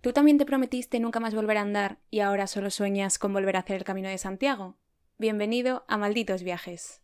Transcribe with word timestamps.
¿Tú 0.00 0.12
también 0.12 0.38
te 0.38 0.46
prometiste 0.46 1.00
nunca 1.00 1.20
más 1.20 1.34
volver 1.34 1.56
a 1.58 1.62
andar 1.62 1.98
y 2.10 2.20
ahora 2.20 2.46
solo 2.46 2.70
sueñas 2.70 3.18
con 3.18 3.32
volver 3.32 3.56
a 3.56 3.60
hacer 3.60 3.76
el 3.76 3.84
camino 3.84 4.08
de 4.08 4.18
Santiago? 4.18 4.76
Bienvenido 5.18 5.84
a 5.88 5.96
Malditos 5.96 6.42
Viajes. 6.42 7.02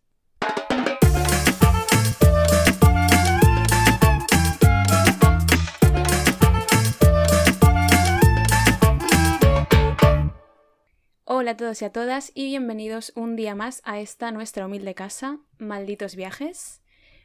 Hola 11.24 11.52
a 11.52 11.56
todos 11.56 11.82
y 11.82 11.84
a 11.84 11.90
todas 11.90 12.30
y 12.34 12.46
bienvenidos 12.46 13.12
un 13.16 13.36
día 13.36 13.54
más 13.54 13.80
a 13.84 14.00
esta 14.00 14.30
nuestra 14.30 14.66
humilde 14.66 14.94
casa, 14.94 15.38
Malditos 15.58 16.14
Viajes. 16.14 16.82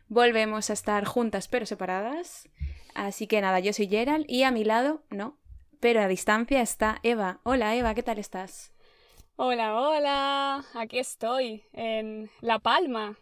Volvemos 0.07 0.70
a 0.70 0.73
estar 0.73 1.05
juntas 1.05 1.47
pero 1.47 1.65
separadas. 1.65 2.49
Así 2.95 3.27
que 3.27 3.41
nada, 3.41 3.59
yo 3.59 3.73
soy 3.73 3.88
Gerald 3.88 4.25
y 4.27 4.43
a 4.43 4.52
mi 4.52 4.63
lado, 4.63 5.04
no, 5.11 5.38
pero 5.80 6.02
a 6.02 6.08
distancia 6.08 6.62
está 6.62 6.99
Eva. 7.04 7.40
Hola 7.44 7.76
Eva, 7.76 7.94
¿qué 7.94 8.04
tal 8.04 8.18
estás? 8.18 8.73
Hola, 9.35 9.80
hola, 9.80 10.66
aquí 10.73 10.98
estoy, 10.98 11.63
en 11.73 12.30
La 12.41 12.59
Palma. 12.59 13.18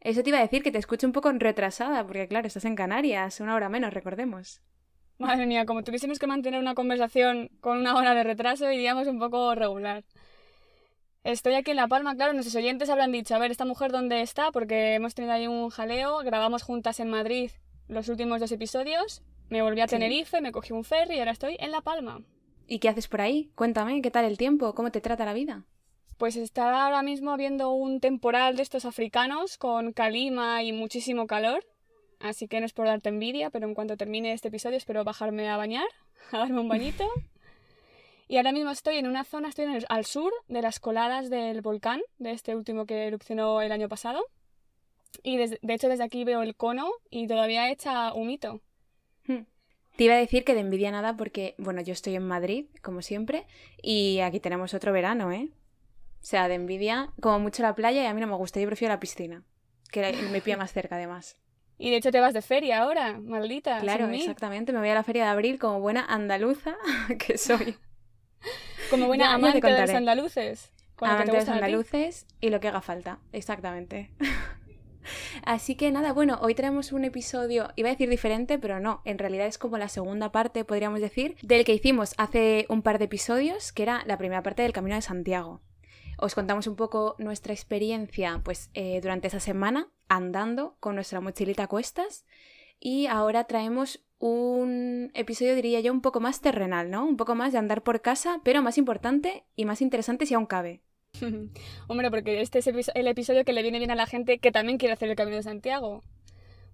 Eso 0.00 0.22
te 0.22 0.28
iba 0.28 0.38
a 0.38 0.42
decir 0.42 0.62
que 0.62 0.70
te 0.70 0.78
escucho 0.78 1.06
un 1.06 1.12
poco 1.12 1.32
retrasada, 1.32 2.04
porque 2.04 2.28
claro, 2.28 2.46
estás 2.46 2.64
en 2.66 2.76
Canarias, 2.76 3.40
una 3.40 3.54
hora 3.54 3.68
menos, 3.68 3.94
recordemos. 3.94 4.60
Madre 5.18 5.46
mía, 5.46 5.66
como 5.66 5.82
tuviésemos 5.82 6.18
que 6.18 6.26
mantener 6.26 6.60
una 6.60 6.74
conversación 6.74 7.50
con 7.60 7.78
una 7.78 7.96
hora 7.96 8.14
de 8.14 8.22
retraso, 8.22 8.70
iríamos 8.70 9.08
un 9.08 9.18
poco 9.18 9.54
regular. 9.54 10.04
Estoy 11.24 11.54
aquí 11.54 11.72
en 11.72 11.78
La 11.78 11.88
Palma, 11.88 12.14
claro, 12.14 12.32
nuestros 12.32 12.54
oyentes 12.54 12.90
habrán 12.90 13.10
dicho, 13.10 13.34
a 13.34 13.38
ver, 13.38 13.50
¿esta 13.50 13.64
mujer 13.64 13.90
dónde 13.90 14.20
está? 14.20 14.52
Porque 14.52 14.94
hemos 14.94 15.14
tenido 15.14 15.32
ahí 15.32 15.46
un 15.46 15.70
jaleo, 15.70 16.18
grabamos 16.18 16.62
juntas 16.62 17.00
en 17.00 17.10
Madrid 17.10 17.50
los 17.88 18.08
últimos 18.08 18.38
dos 18.38 18.52
episodios, 18.52 19.22
me 19.50 19.62
volví 19.62 19.80
a 19.80 19.86
Tenerife, 19.86 20.40
me 20.40 20.52
cogí 20.52 20.72
un 20.72 20.84
ferry 20.84 21.16
y 21.16 21.18
ahora 21.20 21.32
estoy 21.32 21.56
en 21.58 21.70
La 21.70 21.80
Palma. 21.80 22.22
¿Y 22.66 22.80
qué 22.80 22.90
haces 22.90 23.08
por 23.08 23.22
ahí? 23.22 23.50
Cuéntame, 23.54 24.02
¿qué 24.02 24.10
tal 24.10 24.26
el 24.26 24.36
tiempo? 24.36 24.74
¿Cómo 24.74 24.90
te 24.90 25.00
trata 25.00 25.24
la 25.24 25.32
vida? 25.32 25.64
Pues 26.18 26.36
está 26.36 26.84
ahora 26.84 27.02
mismo 27.02 27.30
habiendo 27.30 27.70
un 27.70 28.00
temporal 28.00 28.56
de 28.56 28.62
estos 28.62 28.84
africanos 28.84 29.56
con 29.56 29.92
calima 29.92 30.62
y 30.62 30.72
muchísimo 30.72 31.26
calor. 31.26 31.64
Así 32.20 32.48
que 32.48 32.60
no 32.60 32.66
es 32.66 32.72
por 32.72 32.86
darte 32.86 33.08
envidia, 33.08 33.50
pero 33.50 33.66
en 33.66 33.74
cuanto 33.74 33.96
termine 33.96 34.32
este 34.32 34.48
episodio 34.48 34.76
espero 34.76 35.04
bajarme 35.04 35.48
a 35.48 35.56
bañar, 35.56 35.86
a 36.32 36.38
darme 36.38 36.60
un 36.60 36.68
bañito. 36.68 37.08
Y 38.26 38.36
ahora 38.36 38.52
mismo 38.52 38.70
estoy 38.70 38.96
en 38.96 39.06
una 39.06 39.24
zona, 39.24 39.48
estoy 39.48 39.66
al 39.88 40.04
sur 40.04 40.32
de 40.48 40.60
las 40.60 40.80
coladas 40.80 41.30
del 41.30 41.62
volcán, 41.62 42.02
de 42.18 42.32
este 42.32 42.54
último 42.54 42.84
que 42.84 43.06
erupcionó 43.06 43.62
el 43.62 43.72
año 43.72 43.88
pasado. 43.88 44.22
Y 45.22 45.38
de 45.38 45.58
hecho 45.68 45.88
desde 45.88 46.04
aquí 46.04 46.24
veo 46.24 46.42
el 46.42 46.54
cono 46.54 46.90
y 47.08 47.26
todavía 47.26 47.70
echa 47.70 48.12
humito. 48.12 48.60
Te 49.98 50.04
iba 50.04 50.14
a 50.14 50.18
decir 50.18 50.44
que 50.44 50.54
de 50.54 50.60
envidia 50.60 50.92
nada 50.92 51.16
porque, 51.16 51.56
bueno, 51.58 51.80
yo 51.80 51.92
estoy 51.92 52.14
en 52.14 52.26
Madrid, 52.26 52.66
como 52.82 53.02
siempre, 53.02 53.46
y 53.82 54.20
aquí 54.20 54.38
tenemos 54.38 54.72
otro 54.72 54.92
verano, 54.92 55.32
¿eh? 55.32 55.48
O 56.20 56.24
sea, 56.24 56.46
de 56.46 56.54
envidia, 56.54 57.10
como 57.20 57.40
mucho 57.40 57.64
la 57.64 57.74
playa 57.74 58.02
y 58.02 58.06
a 58.06 58.14
mí 58.14 58.20
no 58.20 58.28
me 58.28 58.36
gusta, 58.36 58.60
yo 58.60 58.66
prefiero 58.66 58.94
la 58.94 59.00
piscina, 59.00 59.42
que 59.90 60.12
me 60.30 60.40
pilla 60.40 60.56
más 60.56 60.72
cerca 60.72 60.96
además. 60.96 61.36
Y 61.80 61.90
de 61.90 61.96
hecho 61.98 62.10
te 62.10 62.18
vas 62.18 62.34
de 62.34 62.42
feria 62.42 62.80
ahora, 62.80 63.20
maldita. 63.20 63.78
Claro, 63.78 64.08
exactamente, 64.08 64.72
me 64.72 64.80
voy 64.80 64.88
a 64.88 64.94
la 64.94 65.04
feria 65.04 65.26
de 65.26 65.30
abril 65.30 65.60
como 65.60 65.78
buena 65.78 66.04
andaluza 66.04 66.76
que 67.24 67.38
soy. 67.38 67.76
como 68.90 69.06
buena 69.06 69.32
amante 69.32 69.60
de 69.60 69.80
los 69.80 69.90
andaluces. 69.90 70.72
Amante 71.00 71.30
de 71.30 71.38
los 71.38 71.48
andaluces 71.48 72.26
y 72.40 72.50
lo 72.50 72.58
que 72.58 72.66
haga 72.66 72.80
falta, 72.80 73.20
exactamente. 73.32 74.10
Así 75.44 75.74
que 75.74 75.90
nada, 75.90 76.12
bueno, 76.12 76.38
hoy 76.42 76.54
tenemos 76.54 76.92
un 76.92 77.04
episodio, 77.04 77.68
iba 77.76 77.88
a 77.88 77.92
decir 77.92 78.08
diferente, 78.08 78.58
pero 78.58 78.80
no, 78.80 79.02
en 79.04 79.18
realidad 79.18 79.46
es 79.46 79.58
como 79.58 79.78
la 79.78 79.88
segunda 79.88 80.32
parte, 80.32 80.64
podríamos 80.64 81.00
decir, 81.00 81.36
del 81.42 81.64
que 81.64 81.74
hicimos 81.74 82.14
hace 82.18 82.66
un 82.68 82.82
par 82.82 82.98
de 82.98 83.06
episodios, 83.06 83.72
que 83.72 83.82
era 83.82 84.02
la 84.06 84.18
primera 84.18 84.42
parte 84.42 84.62
del 84.62 84.72
Camino 84.72 84.96
de 84.96 85.02
Santiago. 85.02 85.60
Os 86.18 86.34
contamos 86.34 86.66
un 86.66 86.74
poco 86.74 87.14
nuestra 87.18 87.52
experiencia 87.52 88.40
pues, 88.44 88.70
eh, 88.74 89.00
durante 89.00 89.28
esa 89.28 89.40
semana 89.40 89.88
andando 90.08 90.76
con 90.80 90.96
nuestra 90.96 91.20
mochilita 91.20 91.64
a 91.64 91.68
cuestas 91.68 92.24
y 92.80 93.06
ahora 93.06 93.44
traemos 93.44 94.04
un 94.18 95.10
episodio, 95.14 95.54
diría 95.54 95.80
yo, 95.80 95.92
un 95.92 96.00
poco 96.00 96.20
más 96.20 96.40
terrenal, 96.40 96.90
¿no? 96.90 97.04
Un 97.04 97.16
poco 97.16 97.34
más 97.34 97.52
de 97.52 97.58
andar 97.58 97.82
por 97.82 98.00
casa, 98.00 98.40
pero 98.42 98.62
más 98.62 98.78
importante 98.78 99.44
y 99.54 99.64
más 99.64 99.80
interesante 99.80 100.26
si 100.26 100.34
aún 100.34 100.46
cabe. 100.46 100.82
Hombre, 101.88 102.10
porque 102.10 102.40
este 102.40 102.58
es 102.58 102.66
el 102.66 103.06
episodio 103.06 103.44
que 103.44 103.52
le 103.52 103.62
viene 103.62 103.78
bien 103.78 103.90
a 103.90 103.96
la 103.96 104.06
gente 104.06 104.38
que 104.38 104.52
también 104.52 104.78
quiere 104.78 104.94
hacer 104.94 105.08
el 105.08 105.16
Camino 105.16 105.36
de 105.36 105.42
Santiago. 105.42 106.02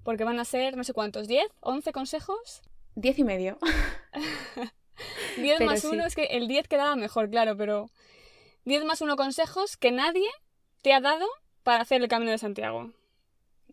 Porque 0.03 0.25
van 0.25 0.39
a 0.39 0.45
ser, 0.45 0.77
no 0.77 0.85
sé 0.85 0.93
cuántos, 0.93 1.29
¿10? 1.29 1.47
¿11 1.63 1.93
consejos? 1.93 2.63
10 2.97 3.19
y 3.21 3.25
medio. 3.25 3.59
10 5.39 5.61
más 5.63 5.85
1 5.85 6.07
es 6.07 6.15
que 6.15 6.25
el 6.25 6.47
10 6.47 6.69
quedaba 6.69 6.95
mejor, 6.95 7.31
claro, 7.31 7.57
pero 7.57 7.91
10 8.65 8.85
más 8.85 9.01
1 9.01 9.17
consejos 9.17 9.77
que 9.77 9.93
nadie 9.93 10.29
te 10.83 10.93
ha 10.93 11.01
dado 11.01 11.27
para 11.63 11.83
hacer 11.83 12.03
el 12.03 12.09
Camino 12.09 12.31
de 12.31 12.39
Santiago. 12.39 12.93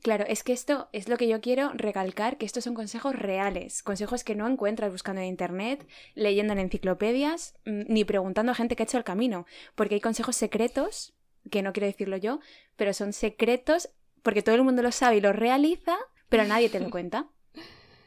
Claro, 0.01 0.25
es 0.28 0.44
que 0.44 0.53
esto 0.53 0.89
es 0.94 1.07
lo 1.07 1.17
que 1.17 1.28
yo 1.28 1.41
quiero 1.41 1.72
recalcar, 1.73 2.38
que 2.38 2.45
estos 2.45 2.63
son 2.63 2.73
consejos 2.73 3.16
reales, 3.16 3.84
consejos 3.84 4.23
que 4.23 4.34
no 4.34 4.47
encuentras 4.47 4.91
buscando 4.91 5.22
en 5.22 5.28
internet, 5.28 5.88
leyendo 6.16 6.53
en 6.53 6.59
enciclopedias, 6.59 7.53
mm, 7.66 7.84
ni 7.88 8.03
preguntando 8.03 8.51
a 8.51 8.56
gente 8.56 8.75
que 8.75 8.81
ha 8.84 8.85
hecho 8.85 8.97
el 8.97 9.03
camino, 9.03 9.45
porque 9.75 9.95
hay 9.95 10.01
consejos 10.01 10.35
secretos, 10.35 11.13
que 11.51 11.62
no 11.62 11.72
quiero 11.72 11.85
decirlo 11.85 12.17
yo, 12.17 12.39
pero 12.78 12.94
son 12.94 13.13
secretos 13.13 13.89
porque 14.23 14.41
todo 14.41 14.56
el 14.56 14.63
mundo 14.63 14.81
lo 14.81 14.91
sabe 14.91 15.17
y 15.17 15.22
lo 15.22 15.34
realiza, 15.34 15.95
pero 16.29 16.45
nadie 16.45 16.69
te 16.69 16.79
lo 16.79 16.89
cuenta. 16.91 17.28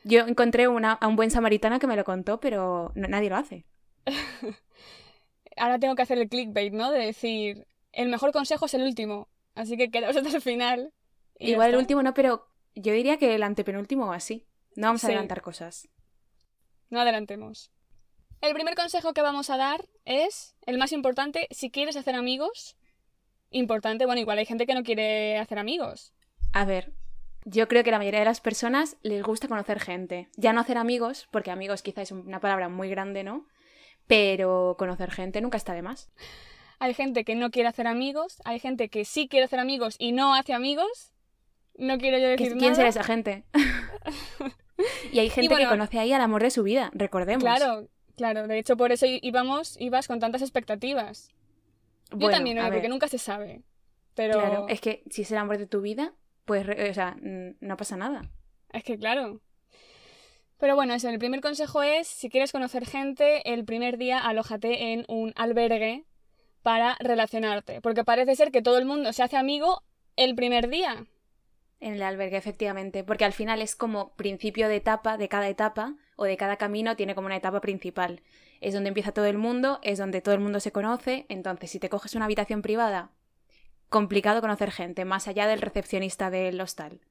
Yo 0.03 0.27
encontré 0.27 0.65
a 0.65 1.07
un 1.07 1.17
buen 1.17 1.31
samaritano 1.31 1.79
que 1.79 1.87
me 1.87 1.97
lo 1.97 2.05
contó, 2.05 2.41
pero 2.41 2.93
nadie 2.95 3.31
lo 3.31 3.37
hace. 3.37 3.65
Ahora 5.57 5.79
tengo 5.79 5.95
que 5.95 6.03
hacer 6.03 6.19
el 6.19 6.29
clickbait, 6.29 6.73
¿no? 6.73 6.91
De 6.91 7.07
decir, 7.07 7.67
el 7.93 8.09
mejor 8.09 8.33
consejo 8.33 8.67
es 8.67 8.75
el 8.75 8.83
último, 8.83 9.29
así 9.55 9.77
que 9.77 9.91
quedaos 9.91 10.17
hasta 10.17 10.37
el 10.37 10.43
final. 10.43 10.93
Igual 11.39 11.71
el 11.71 11.77
último 11.77 12.03
no, 12.03 12.15
pero 12.15 12.49
yo 12.75 12.93
diría 12.93 13.19
que 13.19 13.35
el 13.35 13.43
antepenúltimo 13.43 14.07
o 14.07 14.13
así. 14.13 14.47
No 14.77 14.89
vamos 14.89 15.05
a 15.05 15.09
adelantar 15.09 15.43
cosas. 15.43 15.89
No 16.91 17.01
adelantemos. 17.01 17.71
El 18.41 18.53
primer 18.53 18.75
consejo 18.75 19.15
que 19.15 19.23
vamos 19.23 19.49
a 19.51 19.57
dar 19.57 19.89
es 20.05 20.55
el 20.67 20.79
más 20.79 20.93
importante 20.93 21.49
si 21.51 21.71
quieres 21.71 21.97
hacer 21.97 22.15
amigos. 22.15 22.77
Importante, 23.51 24.07
bueno, 24.07 24.21
igual 24.21 24.39
hay 24.39 24.47
gente 24.47 24.67
que 24.67 24.75
no 24.75 24.83
quiere 24.83 25.39
hacer 25.39 25.59
amigos. 25.59 26.13
A 26.53 26.65
ver, 26.65 26.93
yo 27.45 27.69
creo 27.69 27.85
que 27.85 27.91
la 27.91 27.99
mayoría 27.99 28.21
de 28.21 28.27
las 28.27 28.41
personas 28.41 28.97
les 29.03 29.23
gusta 29.23 29.49
conocer 29.49 29.81
gente. 29.81 30.29
Ya 30.37 30.53
no 30.53 30.61
hacer 30.61 30.77
amigos, 30.77 31.29
porque 31.31 31.51
amigos 31.51 31.83
quizás 31.83 32.05
es 32.05 32.13
una 32.13 32.41
palabra 32.41 32.69
muy 32.69 32.89
grande, 32.91 33.25
¿no? 33.25 33.47
Pero 34.07 34.77
conocer 34.79 35.11
gente 35.11 35.41
nunca 35.41 35.57
está 35.57 35.73
de 35.73 35.83
más. 35.83 36.11
Hay 36.79 36.93
gente 36.93 37.25
que 37.25 37.37
no 37.37 37.51
quiere 37.51 37.69
hacer 37.69 37.87
amigos, 37.87 38.43
hay 38.45 38.59
gente 38.59 38.89
que 38.89 39.05
sí 39.05 39.29
quiere 39.29 39.45
hacer 39.45 39.61
amigos 39.61 39.97
y 39.99 40.13
no 40.13 40.35
hace 40.35 40.53
amigos, 40.53 41.14
no 41.77 41.99
quiero 41.99 42.19
yo 42.19 42.29
decir 42.29 42.57
¿Quién 42.59 42.75
será 42.75 42.89
esa 42.89 43.05
gente? 43.05 43.45
y 45.13 45.19
hay 45.19 45.31
gente 45.31 45.57
que 45.57 45.67
conoce 45.67 45.99
ahí 45.99 46.13
al 46.13 46.21
amor 46.21 46.43
de 46.43 46.51
su 46.51 46.63
vida, 46.63 46.91
recordemos. 46.95 47.43
Claro, 47.43 47.89
claro. 48.17 48.47
De 48.47 48.59
hecho, 48.59 48.77
por 48.77 48.93
eso 48.93 49.07
íbamos, 49.07 49.81
ibas 49.81 50.09
con 50.09 50.21
tantas 50.21 50.43
expectativas. 50.43 51.31
yo 52.11 52.31
también, 52.31 52.59
porque 52.71 52.89
nunca 52.89 53.09
se 53.09 53.19
sabe. 53.19 53.63
Pero... 54.15 54.39
Claro, 54.39 54.67
es 54.69 54.81
que 54.81 55.03
si 55.11 55.23
es 55.23 55.31
el 55.33 55.39
amor 55.39 55.59
de 55.59 55.67
tu 55.67 55.81
vida, 55.81 56.15
pues, 56.45 56.67
o 56.69 56.95
sea, 56.95 57.17
no 57.21 57.77
pasa 57.77 57.97
nada. 57.97 58.31
Es 58.73 58.85
que 58.85 58.99
claro. 58.99 59.41
Pero 60.59 60.77
bueno, 60.77 60.95
eso, 60.95 61.09
el 61.09 61.19
primer 61.19 61.41
consejo 61.41 61.83
es, 61.83 62.07
si 62.07 62.31
quieres 62.31 62.53
conocer 62.53 62.87
gente, 62.87 63.53
el 63.53 63.65
primer 63.65 63.99
día 63.99 64.19
alójate 64.19 64.93
en 64.93 65.05
un 65.09 65.33
albergue 65.37 66.05
para 66.63 66.97
relacionarte. 67.01 67.81
Porque 67.81 68.05
parece 68.05 68.37
ser 68.37 68.51
que 68.51 68.63
todo 68.63 68.79
el 68.79 68.85
mundo 68.85 69.13
se 69.13 69.23
hace 69.23 69.37
amigo 69.37 69.83
el 70.17 70.35
primer 70.35 70.69
día. 70.69 71.07
En 71.85 71.93
el 71.93 72.03
albergue, 72.03 72.39
efectivamente, 72.39 73.05
porque 73.05 73.27
al 73.27 73.35
final 73.35 73.61
es 73.61 73.77
como 73.77 74.15
principio 74.15 74.69
de 74.69 74.77
etapa, 74.77 75.19
de 75.19 75.29
cada 75.29 75.51
etapa 75.51 75.97
o 76.17 76.25
de 76.25 76.39
cada 76.39 76.57
camino 76.57 76.97
tiene 76.97 77.15
como 77.15 77.27
una 77.27 77.37
etapa 77.37 77.61
principal. 77.61 78.23
Es 78.63 78.73
donde 78.73 78.89
empieza 78.89 79.13
todo 79.13 79.27
el 79.27 79.37
mundo, 79.37 79.81
es 79.83 79.99
donde 79.99 80.23
todo 80.23 80.35
el 80.35 80.41
mundo 80.41 80.61
se 80.61 80.73
conoce, 80.73 81.27
entonces 81.29 81.71
si 81.71 81.79
te 81.79 81.91
coges 81.91 82.15
una 82.15 82.25
habitación 82.25 82.63
privada, 82.63 83.11
complicado 83.91 84.41
conocer 84.41 84.71
gente, 84.71 85.05
más 85.05 85.29
allá 85.29 85.47
del 85.47 85.61
recepcionista 85.61 86.31
del 86.31 86.59
hostal. 86.59 87.03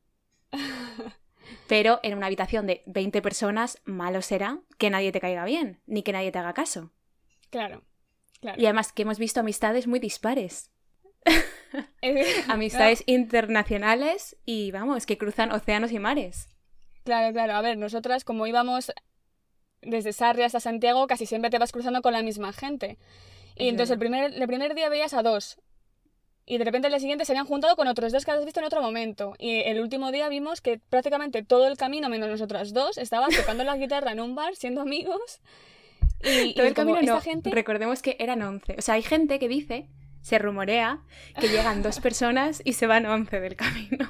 Pero 1.68 2.00
en 2.02 2.18
una 2.18 2.26
habitación 2.26 2.66
de 2.66 2.82
20 2.88 3.22
personas, 3.22 3.80
malo 3.86 4.24
será 4.24 4.58
que 4.80 4.90
nadie 4.90 5.12
te 5.12 5.22
caiga 5.22 5.46
bien, 5.46 5.82
ni 5.86 6.02
que 6.02 6.14
nadie 6.14 6.32
te 6.32 6.40
haga 6.40 6.56
caso. 6.56 6.90
Claro, 7.52 7.84
claro. 8.42 8.60
Y 8.60 8.66
además 8.66 8.92
que 8.92 9.04
hemos 9.04 9.20
visto 9.20 9.40
amistades 9.40 9.86
muy 9.86 10.00
dispares. 10.00 10.73
Amistades 12.48 13.04
internacionales 13.06 14.36
y 14.46 14.72
vamos, 14.72 15.06
que 15.06 15.18
cruzan 15.18 15.52
océanos 15.52 15.92
y 15.92 16.00
mares. 16.00 16.50
Claro, 17.04 17.34
claro. 17.34 17.54
A 17.54 17.62
ver, 17.62 17.78
nosotras 17.78 18.24
como 18.24 18.48
íbamos 18.48 18.92
desde 19.82 20.14
Sarri 20.14 20.44
hasta 20.44 20.60
Santiago, 20.60 21.08
casi 21.08 21.26
siempre 21.26 21.50
te 21.50 21.60
vas 21.60 21.72
cruzando 21.72 22.02
con 22.02 22.14
la 22.14 22.24
misma 22.24 22.54
gente. 22.54 22.98
Y 23.56 23.68
entonces 23.68 23.92
el 23.94 24.00
primer, 24.00 24.34
el 24.34 24.48
primer 24.48 24.74
día 24.74 24.90
veías 24.90 25.14
a 25.14 25.22
dos. 25.22 25.60
Y 26.46 26.58
de 26.58 26.66
repente 26.66 26.88
el 26.88 26.92
día 26.92 27.00
siguiente 27.00 27.26
se 27.26 27.32
habían 27.32 27.46
juntado 27.46 27.76
con 27.76 27.88
otros 27.88 28.12
dos 28.12 28.26
que 28.26 28.32
habías 28.32 28.46
visto 28.46 28.60
en 28.60 28.66
otro 28.66 28.82
momento. 28.82 29.34
Y 29.40 29.62
el 29.62 29.80
último 29.80 30.12
día 30.12 30.28
vimos 30.28 30.60
que 30.60 30.80
prácticamente 30.90 31.44
todo 31.44 31.68
el 31.68 31.78
camino, 31.78 32.10
menos 32.10 32.30
nosotras 32.30 32.74
dos, 32.74 32.98
estaban 32.98 33.32
tocando 33.32 33.64
la 33.64 33.78
guitarra 33.78 34.12
en 34.12 34.20
un 34.20 34.36
bar, 34.36 34.56
siendo 34.56 34.82
amigos. 34.82 35.42
Y, 36.22 36.54
Todo 36.54 36.66
y 36.66 36.68
el 36.70 36.74
camino 36.74 37.02
no, 37.02 37.22
gente... 37.22 37.50
recordemos 37.50 38.02
que 38.02 38.16
eran 38.20 38.42
11. 38.42 38.76
O 38.78 38.82
sea, 38.82 38.96
hay 38.96 39.04
gente 39.04 39.40
que 39.40 39.48
dice, 39.50 39.88
se 40.24 40.40
rumorea, 40.40 41.02
que 41.40 41.50
llegan 41.50 41.84
dos 41.84 42.00
personas 42.00 42.62
y 42.66 42.74
se 42.74 42.88
van 42.88 43.06
11 43.06 43.40
del 43.42 43.56
camino. 43.56 44.10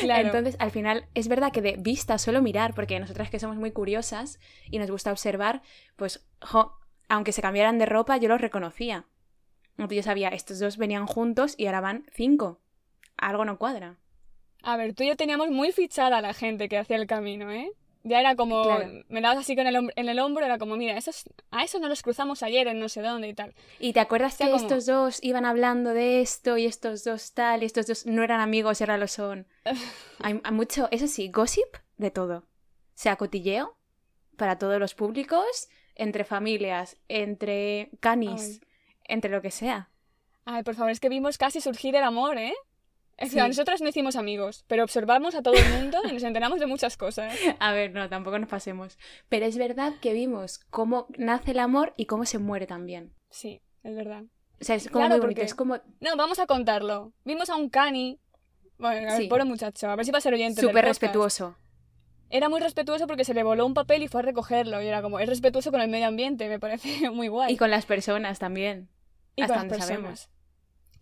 Claro. 0.00 0.26
Entonces, 0.26 0.56
al 0.58 0.70
final, 0.70 1.06
es 1.14 1.28
verdad 1.28 1.52
que 1.52 1.60
de 1.60 1.76
vista, 1.78 2.16
solo 2.16 2.40
mirar, 2.42 2.74
porque 2.74 2.98
nosotras 2.98 3.28
que 3.28 3.40
somos 3.40 3.56
muy 3.56 3.72
curiosas 3.72 4.38
y 4.70 4.78
nos 4.78 4.90
gusta 4.90 5.10
observar, 5.10 5.62
pues, 5.96 6.24
jo, 6.40 6.72
aunque 7.08 7.32
se 7.32 7.42
cambiaran 7.42 7.78
de 7.78 7.86
ropa, 7.86 8.16
yo 8.16 8.28
los 8.28 8.40
reconocía. 8.40 9.06
Entonces 9.72 9.96
yo 9.96 10.02
sabía, 10.02 10.28
estos 10.28 10.58
dos 10.58 10.76
venían 10.76 11.06
juntos 11.06 11.54
y 11.58 11.66
ahora 11.66 11.80
van 11.80 12.06
cinco. 12.12 12.60
Algo 13.16 13.44
no 13.44 13.58
cuadra. 13.58 13.98
A 14.62 14.76
ver, 14.76 14.94
tú 14.94 15.02
y 15.02 15.08
yo 15.08 15.16
teníamos 15.16 15.50
muy 15.50 15.72
fichada 15.72 16.18
a 16.18 16.22
la 16.22 16.34
gente 16.34 16.68
que 16.68 16.78
hacía 16.78 16.96
el 16.96 17.06
camino, 17.06 17.50
¿eh? 17.50 17.72
Ya 18.04 18.18
era 18.20 18.34
como, 18.34 18.62
Claro. 18.62 18.90
me 19.08 19.20
dabas 19.20 19.38
así 19.38 19.54
con 19.54 19.66
el 19.66 19.90
en 19.94 20.08
el 20.08 20.18
hombro, 20.18 20.44
era 20.44 20.58
como, 20.58 20.76
mira, 20.76 20.96
esos, 20.96 21.24
a 21.52 21.62
eso 21.62 21.78
no 21.78 21.88
los 21.88 22.02
cruzamos 22.02 22.42
ayer 22.42 22.66
en 22.66 22.80
no 22.80 22.88
sé 22.88 23.00
dónde 23.00 23.28
y 23.28 23.34
tal. 23.34 23.54
¿Y 23.78 23.92
te 23.92 24.00
acuerdas 24.00 24.34
sea, 24.34 24.46
que 24.46 24.52
como- 24.52 24.62
estos 24.64 24.86
dos 24.86 25.18
iban 25.22 25.44
hablando 25.44 25.90
de 25.90 26.20
esto 26.20 26.56
y 26.58 26.66
estos 26.66 27.04
dos 27.04 27.32
tal 27.32 27.62
y 27.62 27.66
estos 27.66 27.86
dos 27.86 28.04
no 28.06 28.22
eran 28.24 28.40
amigos 28.40 28.80
y 28.80 28.84
ahora 28.84 28.98
lo 28.98 29.06
son? 29.06 29.46
hay, 30.20 30.40
hay 30.42 30.52
mucho, 30.52 30.88
eso 30.90 31.06
sí, 31.06 31.28
gossip 31.28 31.76
de 31.96 32.10
todo. 32.10 32.38
O 32.38 32.44
sea, 32.94 33.16
cotilleo 33.16 33.76
para 34.36 34.58
todos 34.58 34.80
los 34.80 34.94
públicos, 34.94 35.68
entre 35.94 36.24
familias, 36.24 36.96
entre 37.08 37.90
canis, 38.00 38.60
entre 39.04 39.30
lo 39.30 39.42
que 39.42 39.50
sea. 39.50 39.90
Ay, 40.44 40.64
por 40.64 40.74
favor, 40.74 40.90
es 40.90 40.98
que 40.98 41.08
vimos 41.08 41.38
casi 41.38 41.60
surgir 41.60 41.94
el 41.94 42.02
amor, 42.02 42.36
¿eh? 42.38 42.54
O 43.22 43.26
sea, 43.26 43.42
Sí. 43.44 43.48
nosotras 43.48 43.80
no 43.80 43.88
hicimos 43.88 44.16
amigos, 44.16 44.64
pero 44.66 44.82
observamos 44.84 45.34
a 45.34 45.42
todo 45.42 45.54
el 45.54 45.68
mundo 45.72 45.98
y 46.08 46.12
nos 46.12 46.22
enteramos 46.22 46.58
de 46.60 46.66
muchas 46.66 46.96
cosas. 46.96 47.32
A 47.60 47.72
ver, 47.72 47.92
no, 47.92 48.08
tampoco 48.08 48.38
nos 48.38 48.48
pasemos. 48.48 48.98
Pero 49.28 49.46
es 49.46 49.56
verdad 49.56 49.94
que 50.00 50.12
vimos 50.12 50.58
cómo 50.70 51.06
nace 51.16 51.52
el 51.52 51.60
amor 51.60 51.94
y 51.96 52.06
cómo 52.06 52.24
se 52.26 52.38
muere 52.38 52.66
también. 52.66 53.14
Sí, 53.30 53.62
es 53.82 53.94
verdad. 53.94 54.24
O 54.60 54.64
sea, 54.64 54.76
es 54.76 54.88
como 54.88 55.00
Claro, 55.00 55.14
muy 55.14 55.20
bonito. 55.20 55.36
porque- 55.40 55.46
Es 55.46 55.54
como 55.54 55.76
No, 56.00 56.16
vamos 56.16 56.38
a 56.38 56.46
contarlo. 56.46 57.12
Vimos 57.24 57.48
a 57.50 57.56
un 57.56 57.68
cani. 57.68 58.18
Bueno, 58.78 59.12
el 59.14 59.22
Sí. 59.22 59.28
pobre 59.28 59.44
muchacho, 59.44 59.88
a 59.88 59.96
ver 59.96 60.04
si 60.04 60.10
va 60.10 60.18
a 60.18 60.20
ser 60.20 60.34
oyente. 60.34 60.60
súper 60.60 60.84
respetuoso. 60.84 61.56
Era 62.30 62.48
muy 62.48 62.60
respetuoso 62.60 63.06
porque 63.06 63.24
se 63.24 63.34
le 63.34 63.42
voló 63.42 63.66
un 63.66 63.74
papel 63.74 64.02
y 64.02 64.08
fue 64.08 64.20
a 64.20 64.24
recogerlo. 64.24 64.80
Y 64.82 64.86
era 64.86 65.02
como, 65.02 65.20
es 65.20 65.28
respetuoso 65.28 65.70
con 65.70 65.80
el 65.80 65.88
medio 65.88 66.06
ambiente, 66.06 66.48
me 66.48 66.58
parece 66.58 66.82
muy 67.10 67.28
guay. 67.28 67.52
Y 67.52 67.56
con 67.56 67.70
las 67.70 67.84
personas 67.86 68.38
también. 68.38 68.88
Y 69.36 69.42
hasta 69.42 69.54
con 69.54 69.68
las 69.68 69.70
donde 69.70 69.86
personas. 69.86 70.20
sabemos. 70.20 70.30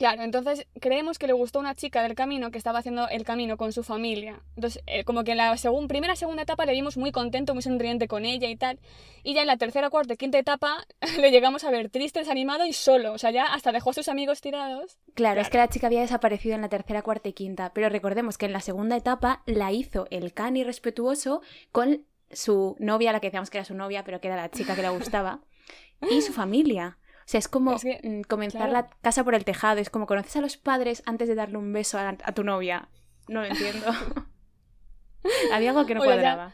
Claro, 0.00 0.22
entonces 0.22 0.66
creemos 0.80 1.18
que 1.18 1.26
le 1.26 1.34
gustó 1.34 1.58
una 1.58 1.74
chica 1.74 2.02
del 2.02 2.14
camino 2.14 2.50
que 2.50 2.56
estaba 2.56 2.78
haciendo 2.78 3.06
el 3.10 3.22
camino 3.22 3.58
con 3.58 3.70
su 3.74 3.82
familia. 3.84 4.40
Entonces, 4.56 4.82
eh, 4.86 5.04
como 5.04 5.24
que 5.24 5.32
en 5.32 5.36
la 5.36 5.52
segun- 5.58 5.88
primera 5.88 6.16
segunda 6.16 6.42
etapa 6.44 6.64
le 6.64 6.72
vimos 6.72 6.96
muy 6.96 7.12
contento, 7.12 7.52
muy 7.52 7.62
sonriente 7.62 8.08
con 8.08 8.24
ella 8.24 8.48
y 8.48 8.56
tal. 8.56 8.78
Y 9.24 9.34
ya 9.34 9.42
en 9.42 9.46
la 9.46 9.58
tercera, 9.58 9.90
cuarta 9.90 10.14
y 10.14 10.16
quinta 10.16 10.38
etapa 10.38 10.86
le 11.20 11.30
llegamos 11.30 11.64
a 11.64 11.70
ver 11.70 11.90
triste, 11.90 12.20
desanimado 12.20 12.64
y 12.64 12.72
solo. 12.72 13.12
O 13.12 13.18
sea, 13.18 13.30
ya 13.30 13.44
hasta 13.44 13.72
dejó 13.72 13.90
a 13.90 13.92
sus 13.92 14.08
amigos 14.08 14.40
tirados. 14.40 14.98
Claro, 15.12 15.42
es 15.42 15.50
que 15.50 15.58
la 15.58 15.68
chica 15.68 15.88
había 15.88 16.00
desaparecido 16.00 16.54
en 16.54 16.62
la 16.62 16.70
tercera, 16.70 17.02
cuarta 17.02 17.28
y 17.28 17.34
quinta. 17.34 17.72
Pero 17.74 17.90
recordemos 17.90 18.38
que 18.38 18.46
en 18.46 18.54
la 18.54 18.60
segunda 18.60 18.96
etapa 18.96 19.42
la 19.44 19.70
hizo 19.70 20.06
el 20.10 20.32
cani 20.32 20.64
respetuoso 20.64 21.42
con 21.72 22.06
su 22.30 22.74
novia, 22.78 23.12
la 23.12 23.20
que 23.20 23.26
decíamos 23.26 23.50
que 23.50 23.58
era 23.58 23.66
su 23.66 23.74
novia, 23.74 24.02
pero 24.04 24.18
que 24.22 24.28
era 24.28 24.36
la 24.38 24.50
chica 24.50 24.74
que 24.74 24.80
le 24.80 24.88
gustaba, 24.88 25.40
y 26.10 26.22
su 26.22 26.32
familia. 26.32 26.96
Sea, 27.30 27.38
es 27.38 27.46
como 27.48 27.74
Es 27.74 27.82
que, 27.82 28.00
mm, 28.02 28.22
comenzar 28.22 28.68
claro. 28.68 28.72
la 28.72 28.90
casa 29.02 29.22
por 29.22 29.36
el 29.36 29.44
tejado. 29.44 29.78
Es 29.80 29.88
como 29.88 30.06
conoces 30.06 30.34
a 30.34 30.40
los 30.40 30.56
padres 30.56 31.02
antes 31.06 31.28
de 31.28 31.36
darle 31.36 31.58
un 31.58 31.72
beso 31.72 31.96
a, 31.96 32.08
a 32.08 32.32
tu 32.32 32.42
novia. 32.42 32.88
No 33.28 33.40
lo 33.42 33.46
entiendo. 33.46 33.86
Había 35.52 35.70
algo 35.70 35.86
que 35.86 35.94
no 35.94 36.00
Oye, 36.00 36.10
ya- 36.10 36.14
cuadraba. 36.16 36.52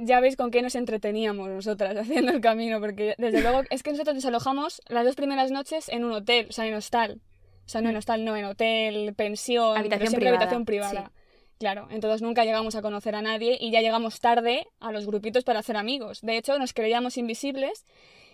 Ya 0.00 0.20
veis 0.20 0.36
con 0.36 0.52
qué 0.52 0.62
nos 0.62 0.76
entreteníamos 0.76 1.48
nosotras 1.48 1.96
haciendo 1.96 2.30
el 2.30 2.40
camino, 2.40 2.78
porque 2.78 3.16
desde 3.18 3.40
luego 3.40 3.62
es 3.70 3.82
que 3.82 3.90
nosotros 3.90 4.14
nos 4.14 4.24
alojamos 4.26 4.80
las 4.86 5.04
dos 5.04 5.16
primeras 5.16 5.50
noches 5.50 5.88
en 5.88 6.04
un 6.04 6.12
hotel, 6.12 6.46
o 6.48 6.52
sea, 6.52 6.66
en 6.66 6.74
hostal. 6.74 7.20
O 7.66 7.68
sea, 7.68 7.80
no 7.80 7.90
en 7.90 7.96
hostal, 7.96 8.24
no, 8.24 8.36
en 8.36 8.44
hotel, 8.44 9.12
pensión, 9.16 9.76
Habitación 9.76 10.12
privada, 10.12 10.36
habitación 10.36 10.64
privada. 10.64 11.10
Claro, 11.58 11.88
entonces 11.90 12.22
nunca 12.22 12.44
llegamos 12.44 12.76
a 12.76 12.82
conocer 12.82 13.16
a 13.16 13.22
nadie 13.22 13.58
y 13.60 13.72
ya 13.72 13.80
llegamos 13.80 14.20
tarde 14.20 14.68
a 14.78 14.92
los 14.92 15.04
grupitos 15.06 15.42
para 15.42 15.58
hacer 15.58 15.76
amigos. 15.76 16.20
De 16.22 16.36
hecho, 16.36 16.56
nos 16.60 16.72
creíamos 16.72 17.18
invisibles. 17.18 17.84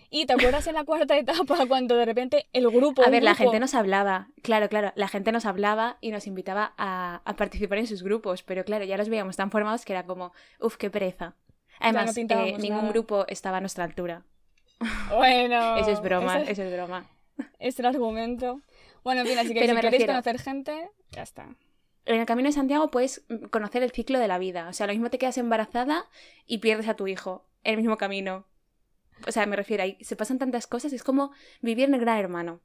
Y 0.09 0.25
te 0.25 0.33
acuerdas 0.33 0.65
en 0.67 0.75
la 0.75 0.83
cuarta 0.83 1.17
etapa 1.17 1.65
cuando 1.67 1.95
de 1.95 2.05
repente 2.05 2.47
el 2.53 2.69
grupo. 2.69 3.03
A 3.05 3.09
ver, 3.09 3.23
la 3.23 3.35
gente 3.35 3.59
nos 3.59 3.73
hablaba, 3.75 4.29
claro, 4.41 4.69
claro, 4.69 4.91
la 4.95 5.07
gente 5.07 5.31
nos 5.31 5.45
hablaba 5.45 5.97
y 6.01 6.11
nos 6.11 6.27
invitaba 6.27 6.73
a, 6.77 7.21
a 7.25 7.35
participar 7.35 7.77
en 7.79 7.87
sus 7.87 8.03
grupos, 8.03 8.43
pero 8.43 8.63
claro, 8.63 8.85
ya 8.85 8.97
los 8.97 9.09
veíamos 9.09 9.35
tan 9.35 9.51
formados 9.51 9.83
que 9.85 9.93
era 9.93 10.03
como, 10.05 10.31
uff, 10.59 10.77
qué 10.77 10.89
pereza. 10.89 11.35
Además, 11.79 12.15
no 12.15 12.21
eh, 12.21 12.57
ningún 12.57 12.77
nada. 12.77 12.89
grupo 12.89 13.25
estaba 13.27 13.57
a 13.57 13.59
nuestra 13.61 13.83
altura. 13.83 14.23
Bueno. 15.09 15.75
eso 15.77 15.91
es 15.91 16.01
broma, 16.01 16.39
es- 16.41 16.49
eso 16.49 16.63
es 16.63 16.71
broma. 16.73 17.05
es 17.59 17.79
el 17.79 17.85
argumento. 17.85 18.61
Bueno, 19.03 19.21
en 19.21 19.27
fin, 19.27 19.37
así 19.39 19.49
que 19.53 19.59
Pero 19.59 19.67
si 19.71 19.73
me 19.75 19.81
queréis 19.81 19.91
refiero- 20.01 20.13
conocer 20.13 20.39
gente, 20.39 20.89
ya 21.11 21.23
está. 21.23 21.47
En 22.05 22.19
el 22.19 22.25
Camino 22.25 22.47
de 22.49 22.53
Santiago 22.53 22.91
puedes 22.91 23.25
conocer 23.49 23.81
el 23.83 23.91
ciclo 23.91 24.19
de 24.19 24.27
la 24.27 24.37
vida. 24.37 24.67
O 24.69 24.73
sea, 24.73 24.85
lo 24.87 24.93
mismo 24.93 25.09
te 25.09 25.17
quedas 25.17 25.37
embarazada 25.39 26.05
y 26.45 26.59
pierdes 26.59 26.87
a 26.87 26.93
tu 26.95 27.07
hijo 27.07 27.45
en 27.63 27.71
el 27.71 27.77
mismo 27.77 27.97
camino. 27.97 28.45
O 29.27 29.31
sea, 29.31 29.45
me 29.45 29.55
refiero, 29.55 29.83
ahí 29.83 29.97
se 30.01 30.15
pasan 30.15 30.39
tantas 30.39 30.67
cosas, 30.67 30.93
es 30.93 31.03
como 31.03 31.31
vivir 31.61 31.85
en 31.85 31.93
el 31.93 32.01
gran 32.01 32.17
hermano. 32.17 32.61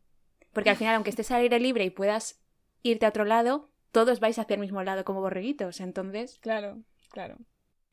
Porque 0.52 0.70
al 0.70 0.76
final, 0.76 0.96
aunque 0.96 1.10
estés 1.10 1.30
al 1.30 1.42
aire 1.42 1.60
libre 1.60 1.84
y 1.84 1.90
puedas 1.90 2.40
irte 2.82 3.06
a 3.06 3.10
otro 3.10 3.24
lado, 3.24 3.70
todos 3.92 4.20
vais 4.20 4.38
hacia 4.38 4.54
el 4.54 4.60
mismo 4.60 4.82
lado 4.82 5.04
como 5.04 5.20
borreguitos. 5.20 5.80
Entonces, 5.80 6.38
Claro, 6.40 6.78
claro. 7.10 7.36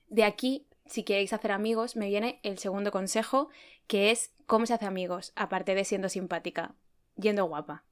de 0.07 0.23
aquí, 0.23 0.67
si 0.85 1.03
queréis 1.03 1.33
hacer 1.33 1.51
amigos, 1.51 1.95
me 1.95 2.07
viene 2.07 2.39
el 2.43 2.57
segundo 2.57 2.91
consejo, 2.91 3.49
que 3.87 4.11
es 4.11 4.33
cómo 4.45 4.65
se 4.65 4.73
hace 4.73 4.85
amigos, 4.85 5.33
aparte 5.35 5.75
de 5.75 5.83
siendo 5.85 6.09
simpática, 6.09 6.75
yendo 7.15 7.45
guapa. 7.45 7.83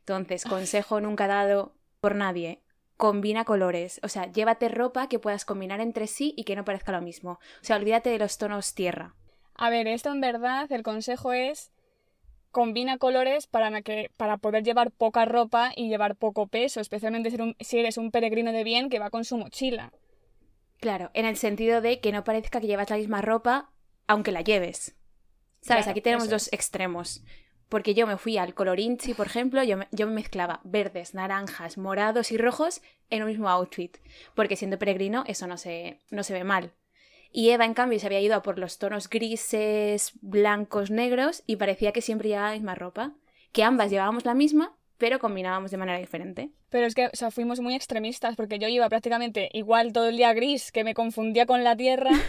Entonces, 0.00 0.44
consejo 0.44 1.00
nunca 1.00 1.26
dado 1.26 1.76
por 2.00 2.14
nadie. 2.14 2.62
Combina 2.96 3.44
colores, 3.44 4.00
o 4.04 4.08
sea, 4.08 4.30
llévate 4.30 4.68
ropa 4.68 5.08
que 5.08 5.18
puedas 5.18 5.44
combinar 5.44 5.80
entre 5.80 6.06
sí 6.06 6.34
y 6.36 6.44
que 6.44 6.54
no 6.54 6.64
parezca 6.64 6.92
lo 6.92 7.00
mismo. 7.00 7.32
O 7.32 7.64
sea, 7.64 7.76
olvídate 7.76 8.10
de 8.10 8.18
los 8.18 8.38
tonos 8.38 8.74
tierra. 8.74 9.14
A 9.54 9.70
ver, 9.70 9.86
esto 9.86 10.10
en 10.10 10.20
verdad, 10.20 10.70
el 10.72 10.82
consejo 10.82 11.32
es 11.32 11.70
combina 12.50 12.98
colores 12.98 13.46
para, 13.46 13.82
que, 13.82 14.10
para 14.16 14.36
poder 14.38 14.62
llevar 14.62 14.92
poca 14.92 15.24
ropa 15.24 15.72
y 15.74 15.88
llevar 15.88 16.16
poco 16.16 16.46
peso, 16.46 16.80
especialmente 16.80 17.30
si 17.30 17.36
eres, 17.36 17.46
un, 17.46 17.56
si 17.60 17.78
eres 17.78 17.98
un 17.98 18.10
peregrino 18.10 18.52
de 18.52 18.64
bien 18.64 18.88
que 18.88 19.00
va 19.00 19.10
con 19.10 19.24
su 19.24 19.36
mochila. 19.36 19.92
Claro, 20.78 21.10
en 21.14 21.26
el 21.26 21.36
sentido 21.36 21.80
de 21.80 22.00
que 22.00 22.12
no 22.12 22.24
parezca 22.24 22.60
que 22.60 22.66
llevas 22.66 22.90
la 22.90 22.96
misma 22.96 23.22
ropa 23.22 23.70
aunque 24.06 24.32
la 24.32 24.42
lleves. 24.42 24.94
¿Sabes? 25.60 25.84
Claro, 25.84 25.90
Aquí 25.90 26.00
tenemos 26.00 26.28
dos 26.28 26.48
extremos. 26.52 27.24
Porque 27.68 27.94
yo 27.94 28.06
me 28.06 28.18
fui 28.18 28.36
al 28.36 28.54
colorinchi, 28.54 29.14
por 29.14 29.26
ejemplo, 29.26 29.62
yo 29.64 29.78
me, 29.78 29.88
yo 29.90 30.06
me 30.06 30.12
mezclaba 30.12 30.60
verdes, 30.62 31.14
naranjas, 31.14 31.78
morados 31.78 32.30
y 32.30 32.36
rojos 32.36 32.82
en 33.10 33.22
un 33.22 33.28
mismo 33.28 33.48
outfit. 33.48 33.96
Porque 34.34 34.56
siendo 34.56 34.78
peregrino 34.78 35.24
eso 35.26 35.46
no 35.46 35.56
se, 35.56 35.98
no 36.10 36.22
se 36.22 36.34
ve 36.34 36.44
mal. 36.44 36.72
Y 37.36 37.50
Eva, 37.50 37.64
en 37.64 37.74
cambio, 37.74 37.98
se 37.98 38.06
había 38.06 38.20
ido 38.20 38.36
a 38.36 38.42
por 38.42 38.60
los 38.60 38.78
tonos 38.78 39.10
grises, 39.10 40.12
blancos, 40.20 40.92
negros 40.92 41.42
y 41.48 41.56
parecía 41.56 41.90
que 41.90 42.00
siempre 42.00 42.28
llevaba 42.28 42.50
la 42.50 42.54
misma 42.54 42.76
ropa. 42.76 43.12
Que 43.50 43.64
ambas 43.64 43.90
llevábamos 43.90 44.24
la 44.24 44.34
misma, 44.34 44.76
pero 44.98 45.18
combinábamos 45.18 45.72
de 45.72 45.76
manera 45.76 45.98
diferente. 45.98 46.50
Pero 46.70 46.86
es 46.86 46.94
que, 46.94 47.06
o 47.06 47.10
sea, 47.12 47.32
fuimos 47.32 47.58
muy 47.58 47.74
extremistas 47.74 48.36
porque 48.36 48.60
yo 48.60 48.68
iba 48.68 48.88
prácticamente 48.88 49.50
igual 49.52 49.92
todo 49.92 50.10
el 50.10 50.16
día 50.16 50.32
gris, 50.32 50.70
que 50.70 50.84
me 50.84 50.94
confundía 50.94 51.44
con 51.44 51.64
la 51.64 51.76
tierra. 51.76 52.10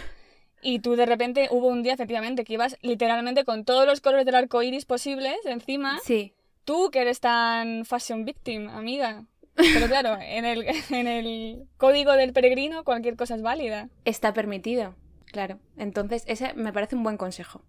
Y 0.62 0.80
tú 0.80 0.96
de 0.96 1.06
repente 1.06 1.48
hubo 1.52 1.68
un 1.68 1.82
día, 1.84 1.92
efectivamente, 1.92 2.42
que 2.42 2.54
ibas 2.54 2.76
literalmente 2.80 3.44
con 3.44 3.64
todos 3.64 3.86
los 3.86 4.00
colores 4.00 4.24
del 4.26 4.34
arco 4.34 4.62
iris 4.62 4.86
posibles 4.86 5.36
encima. 5.44 6.00
Sí, 6.02 6.32
Tú 6.66 6.90
que 6.90 7.00
eres 7.00 7.20
tan 7.20 7.84
fashion 7.84 8.24
victim, 8.24 8.68
amiga. 8.68 9.24
Pero 9.56 9.86
claro, 9.86 10.18
en 10.20 10.44
el, 10.44 10.64
en 10.90 11.06
el 11.06 11.66
código 11.76 12.12
del 12.12 12.32
peregrino 12.32 12.84
cualquier 12.84 13.16
cosa 13.16 13.34
es 13.34 13.42
válida. 13.42 13.88
está 14.04 14.32
permitido. 14.32 14.94
Claro. 15.26 15.58
Entonces, 15.76 16.22
ese 16.26 16.54
me 16.54 16.72
parece 16.72 16.94
un 16.96 17.02
buen 17.02 17.16
consejo. 17.16 17.62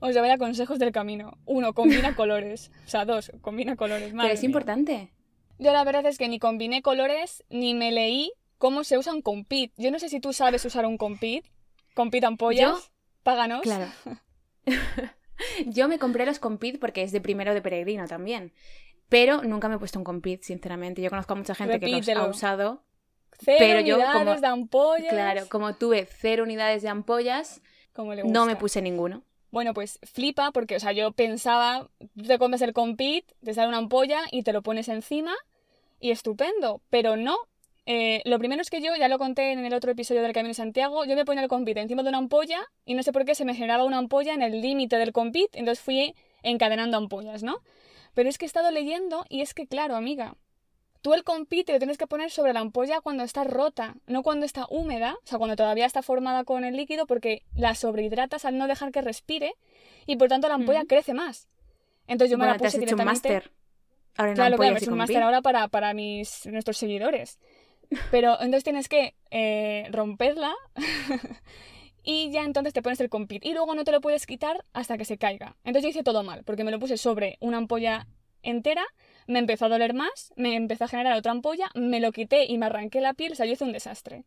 Os 0.00 0.14
doy 0.14 0.28
a 0.30 0.38
consejos 0.38 0.78
del 0.78 0.92
camino. 0.92 1.38
Uno, 1.44 1.74
combina 1.74 2.14
colores. 2.16 2.70
O 2.86 2.88
sea, 2.88 3.04
dos, 3.04 3.32
combina 3.40 3.76
colores. 3.76 4.12
Pero 4.12 4.32
es 4.32 4.40
mía. 4.40 4.46
importante. 4.46 5.12
Yo 5.58 5.72
la 5.72 5.84
verdad 5.84 6.06
es 6.06 6.18
que 6.18 6.28
ni 6.28 6.38
combiné 6.38 6.82
colores 6.82 7.42
ni 7.48 7.74
me 7.74 7.90
leí 7.90 8.32
cómo 8.58 8.84
se 8.84 8.98
usa 8.98 9.12
un 9.12 9.22
compit. 9.22 9.72
Yo 9.76 9.90
no 9.90 9.98
sé 9.98 10.08
si 10.08 10.20
tú 10.20 10.32
sabes 10.32 10.64
usar 10.64 10.86
un 10.86 10.98
compit. 10.98 11.44
Compit 11.94 12.24
ampollas. 12.24 12.70
Yo- 12.70 12.78
Páganos. 13.22 13.62
Claro. 13.62 13.86
Yo 15.66 15.88
me 15.88 15.98
compré 15.98 16.24
los 16.26 16.38
compit 16.38 16.78
porque 16.78 17.02
es 17.02 17.12
de 17.12 17.20
primero 17.20 17.52
de 17.54 17.60
peregrino 17.60 18.06
también. 18.06 18.52
Pero 19.08 19.42
nunca 19.42 19.68
me 19.68 19.76
he 19.76 19.78
puesto 19.78 19.98
un 19.98 20.04
compit, 20.04 20.42
sinceramente. 20.42 21.00
Yo 21.02 21.10
conozco 21.10 21.32
a 21.34 21.36
mucha 21.36 21.54
gente 21.54 21.78
que 21.78 21.88
los 21.88 22.08
ha 22.08 22.26
usado. 22.26 22.82
Cero 23.38 23.56
Pero 23.58 23.80
yo, 23.80 23.94
unidades 23.96 24.16
como- 24.16 24.40
de 24.40 24.46
ampollas. 24.46 25.08
Claro, 25.12 25.42
como 25.48 25.74
tuve 25.74 26.06
cero 26.06 26.42
unidades 26.44 26.82
de 26.82 26.88
ampollas, 26.88 27.60
como 27.92 28.14
le 28.14 28.24
no 28.24 28.46
me 28.46 28.56
puse 28.56 28.80
ninguno. 28.82 29.22
Bueno, 29.50 29.74
pues 29.74 29.98
flipa 30.02 30.50
porque, 30.52 30.76
o 30.76 30.80
sea, 30.80 30.92
yo 30.92 31.12
pensaba, 31.12 31.88
te 32.26 32.38
compras 32.38 32.62
el 32.62 32.72
compit, 32.72 33.24
te 33.44 33.54
sale 33.54 33.68
una 33.68 33.76
ampolla 33.78 34.20
y 34.32 34.42
te 34.42 34.52
lo 34.52 34.62
pones 34.62 34.88
encima 34.88 35.34
y 36.00 36.10
estupendo, 36.10 36.80
pero 36.90 37.16
no. 37.16 37.36
eh, 37.86 38.20
lo 38.24 38.38
primero 38.38 38.60
es 38.60 38.68
que 38.68 38.82
yo, 38.82 38.96
ya 38.98 39.06
lo 39.08 39.16
conté 39.18 39.52
en 39.52 39.64
el 39.64 39.72
otro 39.72 39.92
episodio 39.92 40.20
del 40.22 40.32
Camino 40.32 40.48
de 40.50 40.54
Santiago, 40.54 41.04
yo 41.04 41.14
me 41.14 41.24
ponía 41.24 41.42
el 41.42 41.48
compit 41.48 41.76
encima 41.76 42.02
de 42.02 42.08
una 42.08 42.18
ampolla 42.18 42.66
y 42.84 42.94
no 42.94 43.02
sé 43.04 43.12
por 43.12 43.24
qué 43.24 43.34
se 43.36 43.44
me 43.44 43.54
generaba 43.54 43.84
una 43.84 43.98
ampolla 43.98 44.34
en 44.34 44.42
el 44.42 44.60
límite 44.60 44.96
del 44.98 45.12
compit, 45.12 45.54
entonces 45.54 45.82
fui 45.84 46.14
encadenando 46.42 46.96
ampollas, 46.96 47.42
¿no? 47.44 47.60
Pero 48.16 48.30
es 48.30 48.38
que 48.38 48.46
he 48.46 48.48
estado 48.48 48.70
leyendo 48.70 49.26
y 49.28 49.42
es 49.42 49.52
que, 49.52 49.66
claro, 49.66 49.94
amiga, 49.94 50.36
tú 51.02 51.12
el 51.12 51.22
compit 51.22 51.66
te 51.66 51.74
lo 51.74 51.78
tienes 51.78 51.98
que 51.98 52.06
poner 52.06 52.30
sobre 52.30 52.54
la 52.54 52.60
ampolla 52.60 53.02
cuando 53.02 53.22
está 53.24 53.44
rota, 53.44 53.96
no 54.06 54.22
cuando 54.22 54.46
está 54.46 54.64
húmeda, 54.70 55.18
o 55.22 55.26
sea, 55.26 55.36
cuando 55.36 55.54
todavía 55.54 55.84
está 55.84 56.00
formada 56.00 56.44
con 56.44 56.64
el 56.64 56.76
líquido, 56.76 57.06
porque 57.06 57.42
la 57.54 57.74
sobrehidratas 57.74 58.46
al 58.46 58.56
no 58.56 58.68
dejar 58.68 58.90
que 58.90 59.02
respire 59.02 59.54
y 60.06 60.16
por 60.16 60.28
tanto 60.28 60.48
la 60.48 60.54
ampolla 60.54 60.86
crece 60.86 61.12
más. 61.12 61.46
Entonces 62.06 62.30
yo 62.30 62.38
me 62.38 62.46
la 62.46 62.56
puse 62.56 62.78
directamente. 62.78 63.42
Ahora 64.16 64.32
claro, 64.32 64.56
claro, 64.56 64.76
es 64.76 64.88
un 64.88 64.96
máster 64.96 65.22
ahora 65.22 65.42
para, 65.42 65.68
para 65.68 65.92
mis, 65.92 66.46
nuestros 66.46 66.78
seguidores. 66.78 67.38
Pero 68.10 68.32
entonces 68.40 68.64
tienes 68.64 68.88
que 68.88 69.14
eh, 69.30 69.88
romperla 69.92 70.54
y 72.06 72.30
ya 72.30 72.44
entonces 72.44 72.72
te 72.72 72.80
pones 72.80 73.00
el 73.00 73.10
compit. 73.10 73.44
Y 73.44 73.52
luego 73.52 73.74
no 73.74 73.84
te 73.84 73.90
lo 73.90 74.00
puedes 74.00 74.26
quitar 74.26 74.64
hasta 74.72 74.96
que 74.96 75.04
se 75.04 75.18
caiga. 75.18 75.56
Entonces 75.64 75.82
yo 75.82 75.88
hice 75.90 76.04
todo 76.04 76.22
mal, 76.22 76.44
porque 76.44 76.64
me 76.64 76.70
lo 76.70 76.78
puse 76.78 76.96
sobre 76.96 77.36
una 77.40 77.58
ampolla 77.58 78.06
entera, 78.42 78.84
me 79.26 79.40
empezó 79.40 79.66
a 79.66 79.68
doler 79.68 79.92
más, 79.92 80.32
me 80.36 80.54
empezó 80.54 80.84
a 80.84 80.88
generar 80.88 81.18
otra 81.18 81.32
ampolla, 81.32 81.68
me 81.74 81.98
lo 81.98 82.12
quité 82.12 82.44
y 82.46 82.58
me 82.58 82.66
arranqué 82.66 83.00
la 83.00 83.12
piel, 83.12 83.32
o 83.32 83.34
sea, 83.34 83.44
yo 83.44 83.52
hice 83.52 83.64
un 83.64 83.72
desastre. 83.72 84.24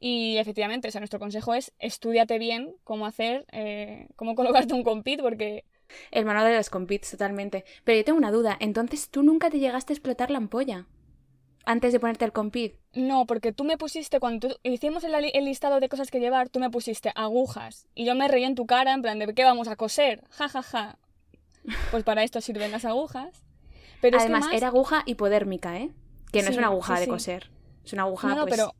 Y 0.00 0.38
efectivamente, 0.38 0.88
o 0.88 0.90
sea, 0.90 1.02
nuestro 1.02 1.20
consejo 1.20 1.54
es 1.54 1.74
estudiate 1.78 2.38
bien 2.38 2.74
cómo 2.82 3.04
hacer, 3.04 3.44
eh, 3.52 4.08
cómo 4.16 4.34
colocarte 4.34 4.74
un 4.74 4.82
compit, 4.82 5.20
porque... 5.20 5.64
El 6.10 6.24
manual 6.24 6.46
de 6.46 6.56
los 6.56 6.70
compits, 6.70 7.10
totalmente. 7.10 7.66
Pero 7.84 7.98
yo 7.98 8.04
tengo 8.04 8.18
una 8.18 8.30
duda, 8.30 8.56
entonces 8.58 9.10
tú 9.10 9.22
nunca 9.22 9.50
te 9.50 9.58
llegaste 9.58 9.92
a 9.92 9.96
explotar 9.96 10.30
la 10.30 10.38
ampolla 10.38 10.86
antes 11.64 11.92
de 11.92 12.00
ponerte 12.00 12.24
el 12.24 12.32
compit. 12.32 12.74
No, 12.94 13.26
porque 13.26 13.52
tú 13.52 13.64
me 13.64 13.78
pusiste, 13.78 14.20
cuando 14.20 14.56
hicimos 14.62 15.04
el, 15.04 15.44
listado 15.44 15.80
de 15.80 15.88
cosas 15.88 16.10
que 16.10 16.20
llevar, 16.20 16.48
tú 16.48 16.60
me 16.60 16.70
pusiste 16.70 17.12
agujas. 17.14 17.86
Y 17.94 18.04
yo 18.04 18.14
me 18.14 18.28
reí 18.28 18.44
en 18.44 18.54
tu 18.54 18.66
cara, 18.66 18.92
en 18.92 19.02
plan, 19.02 19.18
¿de 19.18 19.32
qué 19.34 19.44
vamos 19.44 19.68
a 19.68 19.76
coser? 19.76 20.24
Ja, 20.30 20.48
ja, 20.48 20.62
ja. 20.62 20.98
Pues 21.90 22.04
para 22.04 22.22
esto 22.24 22.40
sirven 22.40 22.72
las 22.72 22.84
agujas. 22.84 23.42
Pero 24.00 24.18
Además, 24.18 24.46
era 24.52 24.68
aguja 24.68 25.02
hipodérmica, 25.06 25.78
¿eh? 25.78 25.90
Que 26.32 26.42
no 26.42 26.50
es 26.50 26.56
una 26.56 26.66
aguja 26.68 26.98
de 26.98 27.06
coser. 27.06 27.50
Es 27.84 27.92
una 27.92 28.02
aguja, 28.02 28.28
no, 28.28 28.42
pues 28.42 28.50
pero, 28.50 28.74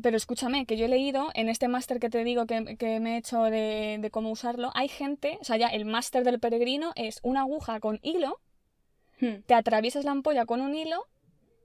pero 0.00 0.16
escúchame, 0.16 0.66
que 0.66 0.76
yo 0.76 0.86
he 0.86 0.88
leído 0.88 1.28
en 1.34 1.48
este 1.48 1.68
máster 1.68 2.00
que 2.00 2.08
te 2.08 2.22
digo 2.24 2.46
que, 2.46 2.60
me 3.00 3.14
he 3.14 3.16
hecho 3.18 3.42
de, 3.44 4.08
cómo 4.12 4.30
usarlo, 4.30 4.70
hay 4.74 4.88
gente, 4.88 5.38
o 5.40 5.44
sea, 5.44 5.56
ya 5.56 5.68
el 5.68 5.84
máster 5.84 6.24
del 6.24 6.40
peregrino 6.40 6.92
es 6.96 7.20
una 7.22 7.40
aguja 7.40 7.80
con 7.80 7.98
hilo, 8.02 8.40
hmm. 9.20 9.42
te 9.46 9.54
atraviesas 9.54 10.04
la 10.04 10.12
ampolla 10.12 10.46
con 10.46 10.60
un 10.60 10.74
hilo 10.74 11.06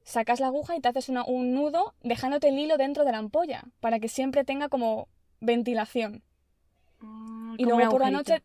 sacas 0.04 0.40
la 0.40 0.48
aguja 0.48 0.76
y 0.76 0.82
te 0.82 0.90
haces 0.90 1.10
un 1.10 1.54
nudo 1.54 1.94
dejándote 2.04 2.50
el 2.50 2.60
hilo 2.60 2.78
dentro 2.78 3.06
de 3.06 3.12
la 3.12 3.20
ampolla 3.20 3.64
para 3.80 4.00
que 4.00 4.08
siempre 4.08 4.44
tenga 4.44 4.70
como 4.70 5.08
ventilación. 5.40 6.24
Ah, 7.02 7.56
y 7.58 7.66
luego 7.66 7.92
por 7.92 8.02
la 8.02 8.12
noche, 8.12 8.42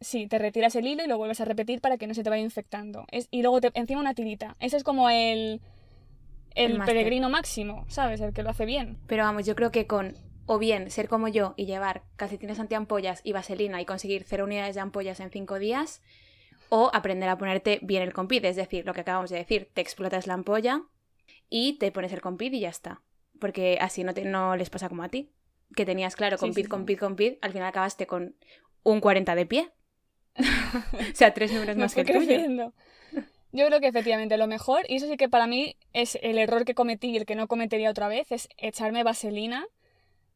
sí, 0.00 0.26
te 0.26 0.38
retiras 0.38 0.74
el 0.76 0.86
hilo 0.86 1.04
y 1.04 1.08
lo 1.08 1.18
vuelves 1.18 1.40
a 1.40 1.44
repetir 1.44 1.80
para 1.80 1.98
que 1.98 2.06
no 2.06 2.14
se 2.14 2.22
te 2.22 2.30
vaya 2.30 2.42
infectando. 2.42 3.06
y 3.30 3.42
luego 3.42 3.60
te, 3.60 3.70
encima 3.74 4.00
una 4.00 4.14
tirita. 4.14 4.56
Ese 4.60 4.76
es 4.76 4.84
como 4.84 5.10
el, 5.10 5.60
el, 6.54 6.78
peregrino 6.84 7.28
máximo, 7.30 7.84
¿sabes? 7.88 8.20
El 8.20 8.32
que 8.32 8.42
lo 8.42 8.50
hace 8.50 8.66
bien. 8.66 8.98
Pero 9.06 9.24
vamos, 9.24 9.46
yo 9.46 9.54
creo 9.54 9.70
que 9.70 9.86
con 9.86 10.14
o 10.46 10.58
bien 10.58 10.90
ser 10.90 11.08
como 11.08 11.28
yo 11.28 11.52
y 11.56 11.66
llevar 11.66 12.02
calcetines 12.16 12.58
antiampollas 12.58 13.20
y 13.22 13.32
vaselina 13.32 13.82
y 13.82 13.84
conseguir 13.84 14.24
cero 14.26 14.44
unidades 14.44 14.74
de 14.74 14.80
ampollas 14.80 15.20
en 15.20 15.30
cinco 15.30 15.58
días, 15.58 16.00
o 16.70 16.90
aprender 16.92 17.28
a 17.28 17.38
ponerte 17.38 17.80
bien 17.82 18.02
el 18.02 18.12
compit, 18.12 18.44
es 18.44 18.56
decir, 18.56 18.84
lo 18.84 18.94
que 18.94 19.02
acabamos 19.02 19.30
de 19.30 19.36
decir, 19.36 19.68
te 19.72 19.80
explotas 19.80 20.26
la 20.26 20.34
ampolla, 20.34 20.82
y 21.48 21.74
te 21.78 21.92
pones 21.92 22.12
el 22.12 22.20
compit 22.20 22.52
y 22.54 22.60
ya 22.60 22.68
está. 22.68 23.02
Porque 23.40 23.78
así 23.80 24.04
no, 24.04 24.14
te, 24.14 24.24
no 24.24 24.56
les 24.56 24.70
pasa 24.70 24.88
como 24.88 25.02
a 25.02 25.08
ti, 25.08 25.30
que 25.74 25.84
tenías 25.84 26.16
claro 26.16 26.38
compit, 26.38 26.64
sí, 26.64 26.70
compit, 26.70 26.98
compit, 26.98 27.38
al 27.40 27.52
final 27.52 27.68
acabaste 27.68 28.06
con 28.06 28.34
un 28.82 29.00
40 29.00 29.34
de 29.34 29.46
pie. 29.46 29.70
o 30.38 31.14
sea, 31.14 31.34
tres 31.34 31.52
números 31.52 31.76
más 31.76 31.94
que 31.94 32.02
el 32.02 32.06
tuyo. 32.06 32.72
Yo 33.50 33.66
creo 33.66 33.80
que 33.80 33.88
efectivamente 33.88 34.36
lo 34.36 34.46
mejor, 34.46 34.84
y 34.88 34.96
eso 34.96 35.08
sí 35.08 35.16
que 35.16 35.28
para 35.28 35.46
mí 35.46 35.76
es 35.94 36.18
el 36.20 36.36
error 36.36 36.64
que 36.64 36.74
cometí 36.74 37.08
y 37.08 37.16
el 37.16 37.24
que 37.24 37.34
no 37.34 37.48
cometería 37.48 37.90
otra 37.90 38.06
vez, 38.06 38.30
es 38.30 38.48
echarme 38.58 39.04
vaselina 39.04 39.66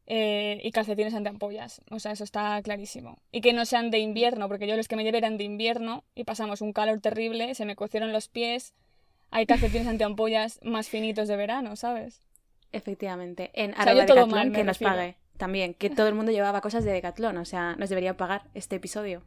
eh, 0.07 0.61
y 0.65 0.73
calcetines 0.73 1.15
ampollas 1.15 1.83
O 1.91 2.01
sea, 2.01 2.13
eso 2.13 2.25
está 2.25 2.61
clarísimo. 2.63 3.19
Y 3.31 3.43
que 3.43 3.53
no 3.53 3.67
sean 3.67 3.91
de 3.91 3.99
invierno, 3.99 4.49
porque 4.49 4.67
yo 4.67 4.77
los 4.77 4.89
que 4.89 4.97
me 4.97 5.05
llevé 5.05 5.19
eran 5.19 5.37
de 5.37 5.45
invierno 5.45 6.05
y 6.15 6.25
pasamos 6.25 6.63
un 6.63 6.73
calor 6.73 7.01
terrible, 7.01 7.55
se 7.55 7.67
me 7.67 7.77
cocieron 7.77 8.13
los 8.13 8.29
pies, 8.29 8.75
hay 9.33 9.47
calcetines 9.47 9.89
antiampollas 9.89 10.61
más 10.63 10.89
finitos 10.89 11.27
de 11.27 11.37
verano, 11.37 11.75
¿sabes? 11.75 12.23
Efectivamente. 12.71 13.51
En 13.55 13.73
o 13.73 14.53
que 14.53 14.65
nos 14.65 14.79
pague 14.79 15.17
también, 15.37 15.75
que 15.75 15.91
todo 15.91 16.07
el 16.07 16.15
mundo 16.15 16.31
llevaba 16.31 16.61
cosas 16.61 16.85
de 16.85 16.93
Decathlon, 16.93 17.37
o 17.39 17.45
sea, 17.45 17.75
nos 17.77 17.89
debería 17.89 18.17
pagar 18.17 18.49
este 18.55 18.77
episodio. 18.77 19.25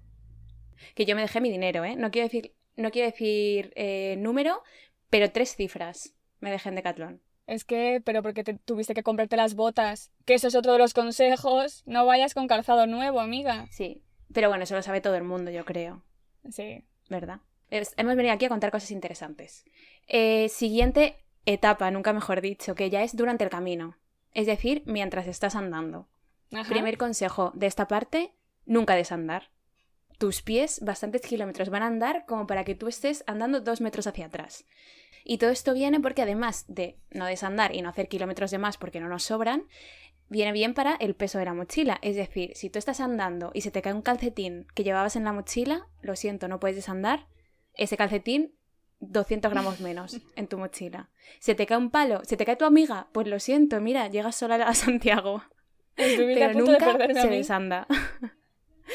Que 0.94 1.06
yo 1.06 1.16
me 1.16 1.22
dejé 1.22 1.42
mi 1.42 1.50
dinero, 1.50 1.84
¿eh? 1.84 1.96
No 1.96 2.12
quiero 2.12 2.28
decir, 2.28 2.54
no 2.78 2.92
quiero 2.92 3.12
decir 3.12 3.74
eh, 3.76 4.16
número, 4.18 4.64
pero 5.10 5.32
tres 5.32 5.56
cifras 5.56 6.14
me 6.40 6.52
dejé 6.52 6.70
en 6.70 6.76
Decathlon. 6.76 7.22
Es 7.48 7.66
que, 7.66 8.02
pero 8.04 8.24
porque 8.24 8.44
te 8.44 8.54
tuviste 8.54 8.94
que 8.94 9.04
comprarte 9.04 9.36
las 9.36 9.56
botas, 9.56 10.12
que 10.26 10.36
eso 10.36 10.48
es 10.48 10.56
otro 10.56 10.74
de 10.74 10.80
los 10.80 10.94
consejos, 10.94 11.84
no 11.86 12.06
vayas 12.06 12.34
con 12.34 12.48
calzado 12.48 12.88
nuevo, 12.88 13.20
amiga. 13.20 13.68
Sí, 13.72 14.02
pero 14.34 14.50
bueno, 14.50 14.64
eso 14.64 14.76
lo 14.76 14.82
sabe 14.82 15.02
todo 15.02 15.16
el 15.16 15.24
mundo, 15.24 15.52
yo 15.52 15.66
creo. 15.66 16.04
Sí. 16.50 16.84
¿Verdad? 17.10 17.42
Hemos 17.70 18.16
venido 18.16 18.34
aquí 18.34 18.46
a 18.46 18.50
contar 18.50 18.72
cosas 18.72 18.92
interesantes. 18.92 19.66
Eh, 20.08 20.50
siguiente 20.50 21.18
etapa, 21.46 21.92
nunca 21.92 22.14
mejor 22.14 22.42
dicho, 22.42 22.76
que 22.76 22.90
ya 22.90 23.04
es 23.04 23.16
durante 23.16 23.44
el 23.44 23.50
camino. 23.50 23.98
Es 24.34 24.48
decir, 24.48 24.84
mientras 24.86 25.28
estás 25.28 25.56
andando. 25.56 26.08
Primer 26.70 26.98
consejo 26.98 27.52
de 27.56 27.68
esta 27.68 27.88
parte, 27.88 28.34
nunca 28.66 28.96
desandar. 28.96 29.50
Tus 30.18 30.42
pies 30.42 30.80
bastantes 30.82 31.22
kilómetros 31.22 31.70
van 31.70 31.84
a 31.84 31.88
andar 31.88 32.26
como 32.26 32.48
para 32.48 32.64
que 32.64 32.76
tú 32.76 32.88
estés 32.88 33.24
andando 33.28 33.60
dos 33.60 33.82
metros 33.82 34.08
hacia 34.08 34.28
atrás. 34.28 34.66
Y 35.24 35.40
todo 35.40 35.50
esto 35.50 35.74
viene 35.74 36.00
porque 36.00 36.22
además 36.22 36.66
de 36.68 37.00
no 37.10 37.26
desandar 37.26 37.76
y 37.76 37.82
no 37.82 37.90
hacer 37.90 38.08
kilómetros 38.08 38.52
de 38.52 38.60
más 38.60 38.78
porque 38.78 39.00
no 39.00 39.10
nos 39.10 39.24
sobran, 39.24 39.64
viene 40.30 40.52
bien 40.52 40.74
para 40.74 40.96
el 40.96 41.16
peso 41.16 41.40
de 41.40 41.46
la 41.46 41.54
mochila. 41.54 41.98
Es 42.02 42.16
decir, 42.16 42.52
si 42.56 42.70
tú 42.70 42.80
estás 42.80 43.00
andando 43.00 43.52
y 43.54 43.62
se 43.62 43.72
te 43.72 43.82
cae 43.82 43.94
un 43.94 44.02
calcetín 44.02 44.68
que 44.74 44.84
llevabas 44.84 45.16
en 45.16 45.24
la 45.24 45.34
mochila, 45.34 45.88
lo 46.02 46.16
siento, 46.16 46.48
no 46.48 46.60
puedes 46.60 46.76
desandar, 46.76 47.28
ese 47.78 47.98
calcetín 47.98 48.54
200 49.00 49.52
gramos 49.52 49.80
menos 49.80 50.20
en 50.36 50.48
tu 50.48 50.58
mochila. 50.58 51.10
Se 51.40 51.56
te 51.56 51.66
cae 51.66 51.78
un 51.78 51.92
palo, 51.92 52.22
se 52.24 52.38
te 52.38 52.46
cae 52.46 52.56
tu 52.56 52.66
amiga, 52.66 53.08
pues 53.12 53.28
lo 53.28 53.40
siento, 53.40 53.80
mira, 53.82 54.08
llegas 54.08 54.36
sola 54.36 54.56
a 54.56 54.74
Santiago. 54.74 55.44
Pero 55.96 56.54
nunca 56.54 56.98
se 57.14 57.28
desanda. 57.28 57.88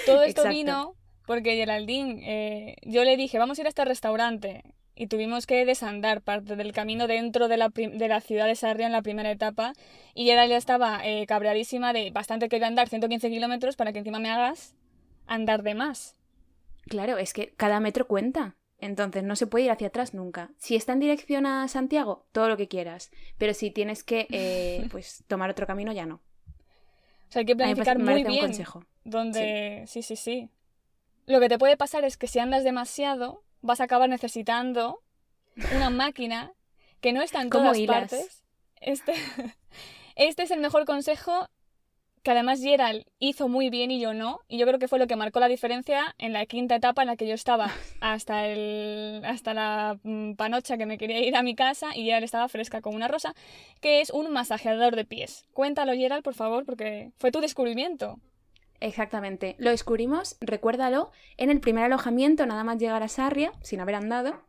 Todo 0.06 0.22
esto 0.22 0.49
vino 0.49 0.96
porque 1.26 1.54
Geraldine, 1.54 2.22
eh, 2.25 2.76
yo 2.82 3.04
le 3.04 3.16
dije, 3.16 3.38
vamos 3.38 3.58
a 3.58 3.62
ir 3.62 3.66
a 3.66 3.68
este 3.68 3.84
restaurante. 3.84 4.64
Y 4.96 5.06
tuvimos 5.06 5.46
que 5.46 5.64
desandar 5.64 6.20
parte 6.20 6.56
del 6.56 6.72
camino 6.72 7.06
dentro 7.06 7.49
de 7.49 7.56
la, 7.56 7.70
de 7.70 8.08
la 8.08 8.20
ciudad 8.20 8.46
de 8.46 8.54
Sarria 8.54 8.87
en 8.87 8.92
la 8.92 9.00
primera 9.00 9.30
etapa. 9.30 9.72
Y 10.14 10.26
Geraldine 10.26 10.58
estaba 10.58 11.00
eh, 11.04 11.26
cabreadísima 11.26 11.92
de 11.92 12.10
bastante 12.10 12.49
que 12.49 12.56
iba 12.56 12.66
a 12.66 12.68
andar 12.68 12.88
115 12.88 13.30
kilómetros 13.30 13.76
para 13.76 13.92
que 13.92 14.00
encima 14.00 14.18
me 14.18 14.30
hagas 14.30 14.75
andar 15.26 15.62
de 15.62 15.75
más. 15.75 16.16
Claro, 16.87 17.16
es 17.16 17.32
que 17.32 17.54
cada 17.56 17.80
metro 17.80 18.06
cuenta. 18.06 18.56
Entonces 18.80 19.22
no 19.22 19.37
se 19.37 19.46
puede 19.46 19.66
ir 19.66 19.70
hacia 19.70 19.88
atrás 19.88 20.14
nunca. 20.14 20.50
Si 20.58 20.75
está 20.75 20.92
en 20.92 21.00
dirección 21.00 21.46
a 21.46 21.68
Santiago, 21.68 22.26
todo 22.32 22.49
lo 22.49 22.56
que 22.56 22.68
quieras. 22.68 23.10
Pero 23.38 23.54
si 23.54 23.70
tienes 23.70 24.02
que 24.02 24.26
eh, 24.30 24.88
pues 24.90 25.25
tomar 25.26 25.50
otro 25.50 25.66
camino, 25.66 25.92
ya 25.92 26.06
no. 26.06 26.16
O 26.16 27.32
sea, 27.32 27.40
hay 27.40 27.46
que 27.46 27.54
planificar 27.54 27.99
muy 27.99 28.25
bien. 28.25 28.40
consejo. 28.40 28.84
Donde... 29.04 29.84
Sí. 29.87 30.02
sí, 30.02 30.16
sí, 30.16 30.50
Lo 31.26 31.40
que 31.40 31.49
te 31.49 31.58
puede 31.58 31.76
pasar 31.76 32.04
es 32.04 32.16
que 32.16 32.26
si 32.26 32.38
andas 32.38 32.64
demasiado, 32.64 33.44
vas 33.60 33.80
a 33.80 33.84
acabar 33.84 34.08
necesitando 34.08 35.02
una 35.75 35.90
máquina 35.90 36.52
que 37.00 37.12
no 37.12 37.22
está 37.22 37.40
en 37.42 37.50
todas 37.50 37.78
partes. 37.82 38.42
Este... 38.80 39.14
este 40.16 40.42
es 40.42 40.50
el 40.50 40.60
mejor 40.60 40.87
consejo 40.87 41.49
que 42.23 42.31
además 42.31 42.61
Gerald 42.61 43.05
hizo 43.19 43.49
muy 43.49 43.71
bien 43.71 43.91
y 43.91 44.00
yo 44.00 44.12
no, 44.12 44.41
y 44.49 44.59
yo 44.59 44.67
creo 44.67 44.79
que 44.79 44.89
fue 44.89 44.99
lo 44.99 45.07
que 45.07 45.17
marcó 45.17 45.41
la 45.41 45.49
diferencia 45.49 46.15
en 46.19 46.33
la 46.33 46.45
quinta 46.47 46.77
etapa 46.77 47.03
en 47.03 47.09
la 47.09 47.17
que 47.17 47.27
yo 47.27 47.35
estaba 47.35 47.71
hasta, 48.00 48.47
el, 48.47 49.23
hasta 49.25 49.55
la 49.55 49.99
mm, 50.03 50.35
panocha 50.35 50.77
que 50.77 50.87
me 50.87 50.99
quería 50.99 51.21
ir 51.21 51.37
a 51.37 51.43
mi 51.43 51.55
casa 51.55 51.97
y 51.97 52.05
Gerald 52.05 52.25
estaba 52.25 52.49
fresca 52.49 52.81
como 52.81 52.97
una 52.97 53.09
rosa, 53.09 53.35
que 53.81 54.00
es 54.00 54.11
un 54.11 54.31
masajeador 54.33 54.97
de 54.97 55.05
pies. 55.05 55.47
Cuéntalo 55.53 55.93
Gerald, 55.95 56.23
por 56.23 56.35
favor, 56.35 56.65
porque 56.67 57.12
fue 57.19 57.33
tu 57.33 57.41
descubrimiento. 57.41 58.19
Exactamente, 58.81 59.57
lo 59.59 59.71
descubrimos, 59.71 60.37
recuérdalo, 60.41 61.11
en 61.37 61.50
el 61.50 61.61
primer 61.61 61.85
alojamiento, 61.85 62.47
nada 62.47 62.65
más 62.65 62.79
llegar 62.79 63.03
a 63.03 63.09
Sarria, 63.09 63.53
sin 63.61 63.81
haber 63.81 63.95
andado, 63.95 64.43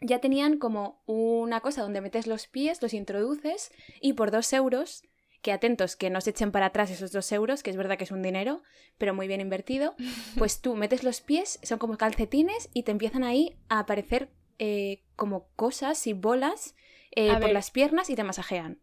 ya 0.00 0.18
tenían 0.18 0.58
como 0.58 1.02
una 1.06 1.60
cosa 1.60 1.82
donde 1.82 2.00
metes 2.00 2.26
los 2.26 2.48
pies, 2.48 2.82
los 2.82 2.94
introduces 2.94 3.70
y 4.00 4.14
por 4.14 4.30
dos 4.30 4.52
euros 4.52 5.04
que 5.42 5.52
atentos 5.52 5.96
que 5.96 6.10
no 6.10 6.20
se 6.20 6.30
echen 6.30 6.52
para 6.52 6.66
atrás 6.66 6.90
esos 6.90 7.12
dos 7.12 7.30
euros, 7.32 7.62
que 7.62 7.70
es 7.70 7.76
verdad 7.76 7.96
que 7.98 8.04
es 8.04 8.10
un 8.10 8.22
dinero, 8.22 8.62
pero 8.98 9.14
muy 9.14 9.26
bien 9.28 9.40
invertido, 9.40 9.94
pues 10.38 10.60
tú 10.60 10.74
metes 10.76 11.02
los 11.04 11.20
pies, 11.20 11.58
son 11.62 11.78
como 11.78 11.96
calcetines 11.96 12.68
y 12.74 12.82
te 12.82 12.92
empiezan 12.92 13.24
ahí 13.24 13.56
a 13.68 13.80
aparecer 13.80 14.30
eh, 14.58 15.02
como 15.16 15.48
cosas 15.56 16.06
y 16.06 16.12
bolas 16.12 16.74
eh, 17.12 17.36
por 17.40 17.50
las 17.50 17.70
piernas 17.70 18.10
y 18.10 18.14
te 18.16 18.24
masajean. 18.24 18.78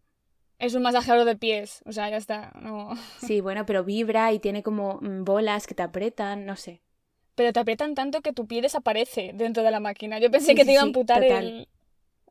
Es 0.60 0.74
un 0.74 0.82
masajeador 0.82 1.26
de 1.26 1.36
pies, 1.36 1.84
o 1.86 1.92
sea, 1.92 2.10
ya 2.10 2.18
está. 2.18 2.52
No. 2.62 2.90
Sí, 3.20 3.42
bueno, 3.42 3.66
pero 3.66 3.84
vibra 3.84 4.32
y 4.34 4.40
tiene 4.40 4.64
como 4.64 5.00
mm, 5.02 5.24
bolas 5.24 5.68
que 5.68 5.76
te 5.76 5.84
apretan, 5.84 6.46
no 6.46 6.56
sé. 6.56 6.82
Pero 7.36 7.54
te 7.54 7.60
aprietan 7.60 7.94
tanto 7.96 8.22
que 8.22 8.34
tu 8.34 8.48
pie 8.48 8.62
desaparece 8.62 9.32
dentro 9.34 9.64
de 9.64 9.72
la 9.72 9.80
máquina. 9.80 10.20
Yo 10.20 10.32
pensé 10.32 10.52
Sí, 10.52 10.56
que 10.56 10.64
sí, 10.64 10.66
te 10.66 10.72
iba 10.74 10.82
a 10.82 10.84
sí, 10.84 10.90
amputar 10.90 11.24
el. 11.24 11.68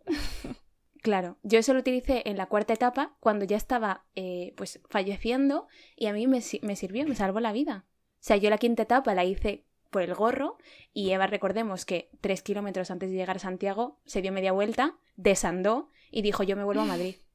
Claro, 1.07 1.39
yo 1.45 1.61
eso 1.61 1.73
lo 1.73 1.79
utilicé 1.79 2.29
en 2.29 2.37
la 2.37 2.47
cuarta 2.47 2.73
etapa 2.73 3.15
cuando 3.21 3.45
ya 3.45 3.57
estaba 3.57 4.05
eh, 4.17 4.55
pues 4.57 4.81
falleciendo 4.89 5.69
y 5.95 6.07
a 6.07 6.13
mí 6.13 6.27
me, 6.27 6.43
me 6.63 6.75
sirvió, 6.75 7.07
me 7.07 7.15
salvó 7.15 7.39
la 7.39 7.53
vida. 7.53 7.85
O 8.15 8.19
sea, 8.19 8.39
yo 8.39 8.51
la 8.51 8.59
quinta 8.59 8.83
etapa 8.83 9.15
la 9.15 9.25
hice 9.25 9.67
por 9.91 10.03
el 10.03 10.17
gorro 10.17 10.59
y 10.93 11.13
Eva, 11.13 11.29
recordemos 11.29 11.85
que 11.85 12.11
tres 12.21 12.43
kilómetros 12.43 12.91
antes 12.91 13.09
de 13.09 13.15
llegar 13.15 13.37
a 13.37 13.39
Santiago 13.39 14.01
se 14.05 14.21
dio 14.21 14.33
media 14.33 14.51
vuelta, 14.51 14.97
desandó 15.15 15.91
y 16.11 16.23
dijo 16.23 16.43
yo 16.43 16.57
me 16.57 16.65
vuelvo 16.65 16.83
a 16.83 16.87
Madrid. 16.87 17.15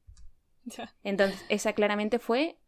Ya. 0.64 0.94
Entonces, 1.02 1.42
esa 1.48 1.72
claramente 1.72 2.18
fue 2.18 2.58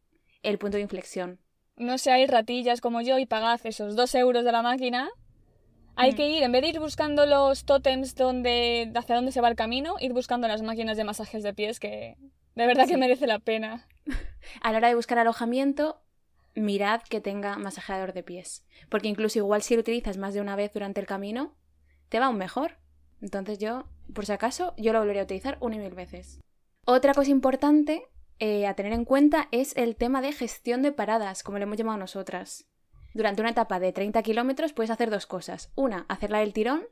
el 0.43 0.59
punto 0.59 0.79
de 0.79 0.83
inflexión. 0.83 1.39
No 1.77 1.99
seáis 1.99 2.31
ratillas 2.31 2.81
como 2.81 3.03
yo 3.03 3.19
y 3.19 3.27
pagad 3.27 3.61
esos 3.65 3.95
dos 3.95 4.15
euros 4.15 4.43
de 4.45 4.53
la 4.53 4.63
máquina. 4.63 5.11
Hay 5.97 6.13
Mm. 6.13 6.17
que 6.17 6.29
ir, 6.29 6.43
en 6.43 6.53
vez 6.53 6.63
de 6.63 6.69
ir 6.69 6.81
buscando 6.81 7.27
los 7.27 7.65
tótems 7.65 8.15
donde, 8.15 8.91
hacia 8.95 9.15
dónde 9.15 9.33
se 9.33 9.41
va 9.41 9.49
el 9.49 9.57
camino, 9.57 9.95
ir 10.01 10.13
buscando 10.13 10.49
las 10.49 10.63
máquinas 10.63 10.97
de 10.97 11.05
masajes 11.05 11.43
de 11.43 11.55
pies 11.55 11.79
que 11.81 12.17
de 12.55 12.67
verdad 12.67 12.87
que 12.87 12.97
merece 12.97 13.27
la 13.27 13.39
pena. 13.39 13.87
A 14.61 14.73
la 14.73 14.79
hora 14.79 14.89
de 14.89 14.95
buscar 14.95 15.19
alojamiento, 15.19 16.01
mirad 16.55 17.03
que 17.03 17.21
tenga 17.21 17.57
masajeador 17.59 18.13
de 18.13 18.23
pies. 18.23 18.65
Porque 18.89 19.09
incluso 19.09 19.39
igual 19.39 19.63
si 19.63 19.75
lo 19.75 19.81
utilizas 19.81 20.19
más 20.19 20.35
de 20.35 20.41
una 20.41 20.55
vez 20.57 20.73
durante 20.73 21.01
el 21.01 21.07
camino, 21.07 21.55
te 22.09 22.21
va 22.21 22.27
aún 22.27 22.39
mejor. 22.39 22.79
Entonces 23.23 23.59
yo, 23.59 23.85
por 24.13 24.27
si 24.27 24.33
acaso, 24.33 24.75
yo 24.77 24.93
lo 24.93 24.99
volvería 25.01 25.23
a 25.23 25.25
utilizar 25.25 25.57
una 25.61 25.77
y 25.77 25.79
mil 25.79 25.95
veces. 25.95 26.41
Otra 26.87 27.15
cosa 27.15 27.31
importante 27.31 28.03
eh, 28.39 28.67
a 28.67 28.75
tener 28.75 28.93
en 28.93 29.05
cuenta 29.05 29.49
es 29.51 29.77
el 29.77 29.97
tema 29.97 30.21
de 30.21 30.33
gestión 30.33 30.83
de 30.83 30.93
paradas, 30.93 31.43
como 31.43 31.59
le 31.59 31.65
hemos 31.65 31.79
llamado 31.79 31.99
nosotras. 31.99 32.67
Durante 33.15 33.41
una 33.41 33.51
etapa 33.51 33.81
de 33.81 33.93
30 33.93 34.23
kilómetros 34.23 34.73
puedes 34.73 34.91
hacer 34.91 35.09
dos 35.09 35.27
cosas. 35.27 35.71
Una, 35.77 36.05
hacerla 36.09 36.41
del 36.41 36.53
tirón, 36.53 36.83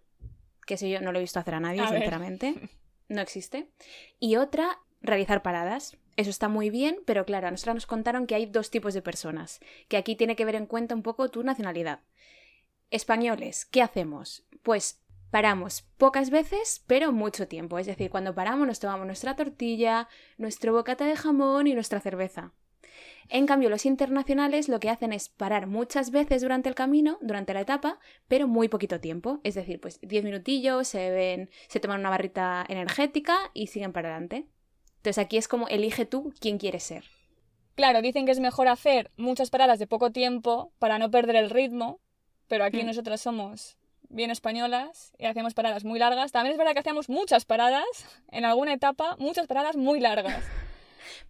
que 0.65 0.75
eso 0.75 0.87
yo 0.87 1.01
no 1.01 1.13
lo 1.13 1.19
he 1.19 1.23
visto 1.23 1.41
hacer 1.41 1.55
a 1.55 1.61
nadie, 1.61 1.81
A 1.81 1.91
ver. 1.91 2.01
sinceramente. 2.01 2.55
No 3.09 3.21
existe. 3.21 3.69
Y 4.21 4.37
otra, 4.37 4.79
realizar 5.03 5.43
paradas. 5.43 5.99
Eso 6.17 6.31
está 6.31 6.49
muy 6.49 6.71
bien, 6.71 6.97
pero 7.05 7.27
claro, 7.27 7.49
a 7.49 7.51
nosotros 7.51 7.75
nos 7.75 7.87
contaron 7.87 8.27
que 8.27 8.35
hay 8.35 8.47
dos 8.47 8.71
tipos 8.71 8.95
de 8.95 9.03
personas, 9.03 9.61
que 9.89 9.99
aquí 9.99 10.17
tiene 10.17 10.35
que 10.35 10.47
ver 10.47 10.55
en 10.55 10.65
cuenta 10.65 10.95
un 10.95 11.03
poco 11.03 11.29
tu 11.29 11.43
nacionalidad. 11.43 12.01
Españoles, 12.91 13.67
¿qué 13.67 13.83
hacemos? 13.83 14.47
Pues 14.63 15.03
paramos 15.31 15.83
pocas 15.99 16.31
veces, 16.31 16.85
pero 16.87 17.13
mucho 17.13 17.49
tiempo. 17.49 17.79
Es 17.79 17.87
decir, 17.87 18.11
cuando 18.11 18.35
paramos 18.35 18.67
nos 18.67 18.81
tomamos 18.81 19.05
nuestra 19.07 19.37
tortilla, 19.37 20.09
nuestro 20.39 20.73
bocata 20.73 21.05
de 21.05 21.17
jamón 21.17 21.67
y 21.67 21.75
nuestra 21.75 22.01
cerveza. 22.01 22.53
En 23.29 23.47
cambio, 23.47 23.71
los 23.71 23.87
internacionales 23.87 24.69
lo 24.69 24.81
que 24.81 24.91
hacen 24.91 25.13
es 25.13 25.29
parar 25.29 25.67
muchas 25.67 26.11
veces 26.11 26.43
durante 26.43 26.69
el 26.69 26.75
camino, 26.75 27.19
durante 27.23 27.55
la 27.55 27.61
etapa, 27.63 27.99
pero 28.29 28.47
muy 28.49 28.69
poquito 28.69 29.01
tiempo. 29.01 29.41
Es 29.45 29.55
decir, 29.55 29.81
pues 29.81 29.99
10 30.03 30.25
minutillos, 30.25 30.89
se 30.89 31.11
ven, 31.11 31.51
se 31.69 31.81
toman 31.81 32.01
una 32.01 32.11
barrita 32.11 32.65
energética 32.69 33.37
y 33.55 33.69
siguen 33.69 33.93
para 33.93 34.09
adelante. 34.11 34.47
Entonces 34.97 35.19
aquí 35.19 35.37
es 35.37 35.49
como 35.49 35.67
elige 35.69 36.05
tú 36.07 36.33
quién 36.41 36.59
quieres 36.59 36.83
ser. 36.83 37.05
Claro, 37.75 38.03
dicen 38.03 38.27
que 38.27 38.33
es 38.33 38.41
mejor 38.41 38.69
hacer 38.69 39.11
muchas 39.17 39.49
paradas 39.51 39.79
de 39.79 39.87
poco 39.87 40.13
tiempo 40.13 40.73
para 40.79 40.99
no 40.99 41.11
perder 41.11 41.37
el 41.37 41.51
ritmo, 41.51 42.01
pero 42.49 42.65
aquí 42.65 42.83
Mm. 42.83 42.87
nosotras 42.87 43.21
somos 43.23 43.79
bien 44.11 44.31
españolas 44.31 45.15
y 45.19 45.25
hacemos 45.25 45.55
paradas 45.55 45.85
muy 45.85 45.99
largas. 45.99 46.33
También 46.33 46.53
es 46.53 46.59
verdad 46.59 46.75
que 46.75 46.81
hacíamos 46.81 47.09
muchas 47.09 47.47
paradas, 47.47 47.87
en 48.31 48.45
alguna 48.45 48.75
etapa, 48.75 49.17
muchas 49.19 49.47
paradas 49.47 49.75
muy 49.77 50.01
largas, 50.01 50.45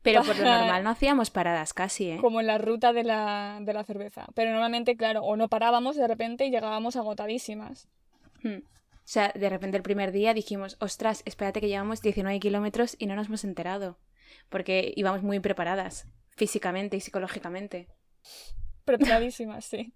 Pero 0.03 0.23
por 0.23 0.37
lo 0.37 0.45
normal 0.45 0.85
no 0.85 0.91
hacíamos 0.91 1.31
paradas 1.31 1.73
casi, 1.73 2.11
¿eh? 2.11 2.19
como 2.21 2.41
en 2.41 2.47
la 2.47 2.59
ruta 2.59 2.93
de 2.93 3.05
la, 3.05 3.59
de 3.61 3.73
la 3.73 3.85
cerveza. 3.85 4.27
Pero 4.35 4.51
normalmente, 4.51 4.97
claro, 4.97 5.23
o 5.23 5.37
no 5.37 5.49
parábamos 5.49 5.97
de 5.97 6.07
repente 6.07 6.47
y 6.47 6.51
llegábamos 6.51 6.97
agotadísimas. 6.97 7.89
Hmm. 8.43 8.59
O 8.59 9.09
sea, 9.13 9.33
de 9.35 9.49
repente 9.49 9.77
el 9.77 9.83
primer 9.83 10.13
día 10.13 10.33
dijimos, 10.33 10.77
ostras, 10.81 11.23
espérate 11.25 11.61
que 11.61 11.69
llevamos 11.69 12.03
19 12.03 12.39
kilómetros 12.41 12.97
y 12.99 13.07
no 13.07 13.17
nos 13.17 13.27
hemos 13.27 13.45
enterado. 13.45 13.99
Porque 14.49 14.93
íbamos 14.97 15.23
muy 15.23 15.41
preparadas, 15.41 16.07
físicamente 16.31 16.97
y 16.97 17.01
psicológicamente. 17.01 17.89
Preparadísimas, 18.85 19.65
sí. 19.65 19.93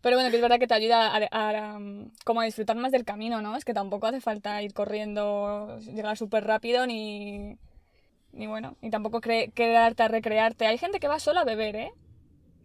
Pero 0.00 0.16
bueno, 0.16 0.30
que 0.30 0.36
es 0.36 0.42
verdad 0.42 0.58
que 0.58 0.66
te 0.66 0.74
ayuda 0.74 1.14
a, 1.14 1.26
a, 1.30 1.76
um, 1.76 2.10
como 2.24 2.40
a 2.40 2.44
disfrutar 2.44 2.76
más 2.76 2.90
del 2.90 3.04
camino, 3.04 3.40
¿no? 3.40 3.56
Es 3.56 3.64
que 3.64 3.72
tampoco 3.72 4.08
hace 4.08 4.20
falta 4.20 4.60
ir 4.62 4.74
corriendo, 4.74 5.78
llegar 5.78 6.16
súper 6.16 6.44
rápido, 6.44 6.86
ni, 6.86 7.56
ni 8.32 8.46
bueno, 8.46 8.76
ni 8.80 8.90
tampoco 8.90 9.20
quedarte 9.20 10.02
a 10.02 10.08
recrearte. 10.08 10.66
Hay 10.66 10.78
gente 10.78 11.00
que 11.00 11.08
va 11.08 11.18
solo 11.18 11.40
a 11.40 11.44
beber, 11.44 11.76
¿eh? 11.76 11.92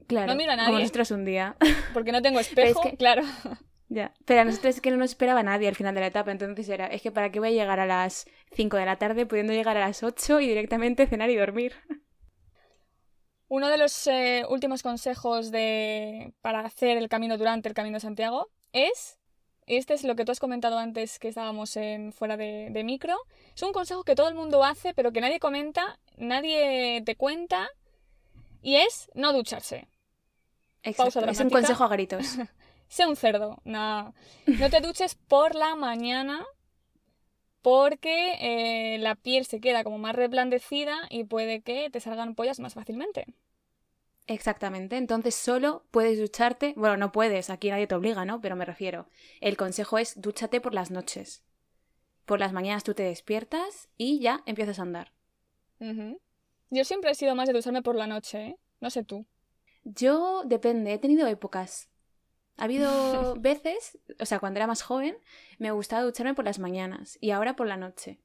Claro, 0.08 0.28
No 0.28 0.36
mira 0.36 0.54
a 0.54 0.58
como 0.58 0.70
nadie. 0.70 0.80
nosotros 0.84 1.12
un 1.12 1.26
día. 1.26 1.56
Porque 1.94 2.12
no 2.12 2.22
tengo 2.22 2.40
es 2.42 2.48
espejo, 2.48 2.82
que- 2.82 2.96
claro. 2.98 3.24
ya. 3.90 4.14
Pero 4.26 4.42
a 4.42 4.46
nosotros 4.46 4.76
es 4.76 4.82
que 4.82 4.92
no 4.92 4.98
nos 4.98 5.10
esperaba 5.12 5.44
nadie 5.44 5.68
al 5.68 5.76
final 5.76 5.94
de 5.96 6.02
la 6.02 6.08
etapa, 6.08 6.32
entonces 6.32 6.68
era, 6.70 6.88
es 6.88 7.02
que 7.02 7.12
para 7.12 7.32
qué 7.32 7.40
voy 7.40 7.50
a 7.50 7.52
llegar 7.52 7.80
a 7.80 7.86
las 7.86 8.26
5 8.54 8.78
de 8.78 8.86
la 8.86 8.96
tarde 8.98 9.26
pudiendo 9.26 9.54
llegar 9.54 9.76
a 9.78 9.82
las 9.82 10.04
8 10.04 10.40
y 10.40 10.48
directamente 10.48 11.08
cenar 11.08 11.30
y 11.30 11.36
dormir. 11.36 11.74
Uno 13.50 13.70
de 13.70 13.78
los 13.78 14.08
eh, 14.08 14.44
últimos 14.50 14.84
consejos 14.84 15.52
de, 15.52 16.34
para 16.42 16.60
hacer 16.62 16.98
el 16.98 17.08
camino 17.08 17.38
durante 17.38 17.70
el 17.70 17.74
Camino 17.76 17.96
de 17.96 18.02
Santiago 18.02 18.50
es, 18.74 19.17
este 19.68 19.94
es 19.94 20.04
lo 20.04 20.16
que 20.16 20.26
tú 20.26 20.32
has 20.32 20.40
comentado 20.40 20.78
antes 20.78 21.20
que 21.20 21.28
estábamos 21.28 21.76
en, 21.78 22.14
fuera 22.14 22.38
de, 22.38 22.70
de 22.72 22.84
micro, 22.84 23.18
es 23.56 23.62
un 23.62 23.74
consejo 23.74 24.04
que 24.04 24.16
todo 24.16 24.30
el 24.30 24.36
mundo 24.36 24.64
hace 24.64 24.94
pero 24.94 25.12
que 25.12 25.22
nadie 25.22 25.40
comenta, 25.40 26.00
nadie 26.18 27.02
te 27.06 27.16
cuenta, 27.16 27.70
y 28.62 28.76
es 28.76 29.10
no 29.14 29.34
ducharse. 29.34 29.88
Exacto. 30.84 31.26
Es 31.26 31.40
un 31.40 31.50
consejo 31.50 31.84
a 31.84 31.88
gritos. 31.88 32.38
Sé 32.88 33.06
un 33.06 33.16
cerdo, 33.16 33.60
no. 33.66 34.14
No 34.46 34.70
te 34.70 34.80
duches 34.80 35.16
por 35.16 35.56
la 35.56 35.76
mañana 35.76 36.46
porque 37.62 38.38
eh, 38.40 38.98
la 39.00 39.16
piel 39.16 39.46
se 39.46 39.60
queda 39.60 39.84
como 39.84 39.98
más 39.98 40.16
reblandecida 40.16 40.96
y 41.10 41.26
puede 41.26 41.62
que 41.62 41.90
te 41.90 42.00
salgan 42.00 42.36
pollas 42.36 42.60
más 42.60 42.74
fácilmente. 42.74 43.26
Exactamente, 44.28 44.98
entonces 44.98 45.36
solo 45.36 45.86
puedes 45.90 46.20
ducharte, 46.20 46.74
bueno, 46.76 46.98
no 46.98 47.14
puedes, 47.14 47.50
aquí 47.50 47.70
nadie 47.70 47.88
te 47.88 47.96
obliga, 47.96 48.26
¿no? 48.26 48.42
Pero 48.42 48.58
me 48.58 48.66
refiero, 48.66 49.08
el 49.40 49.56
consejo 49.56 49.98
es 49.98 50.20
dúchate 50.20 50.60
por 50.60 50.74
las 50.74 50.92
noches. 50.92 51.44
Por 52.26 52.42
las 52.42 52.52
mañanas 52.52 52.84
tú 52.84 52.94
te 52.94 53.04
despiertas 53.04 53.88
y 53.96 54.20
ya 54.20 54.44
empiezas 54.46 54.80
a 54.80 54.82
andar. 54.82 55.14
Ujú. 55.80 56.20
Yo 56.70 56.84
siempre 56.84 57.12
he 57.12 57.16
sido 57.16 57.36
más 57.36 57.48
de 57.48 57.54
ducharme 57.54 57.82
por 57.82 57.96
la 57.96 58.06
noche, 58.06 58.48
¿eh? 58.48 58.58
No 58.82 58.90
sé 58.90 59.06
tú. 59.06 59.26
Yo 59.86 60.44
depende, 60.46 60.92
he 60.92 60.98
tenido 60.98 61.26
épocas. 61.28 61.90
Ha 62.58 62.66
habido 62.66 63.36
veces, 63.40 63.98
o 64.20 64.26
sea, 64.26 64.40
cuando 64.40 64.58
era 64.58 64.68
más 64.68 64.82
joven, 64.82 65.18
me 65.58 65.72
gustaba 65.72 66.04
ducharme 66.04 66.34
por 66.34 66.44
las 66.44 66.60
mañanas 66.60 67.18
y 67.22 67.32
ahora 67.32 67.56
por 67.56 67.68
la 67.68 67.78
noche. 67.78 68.20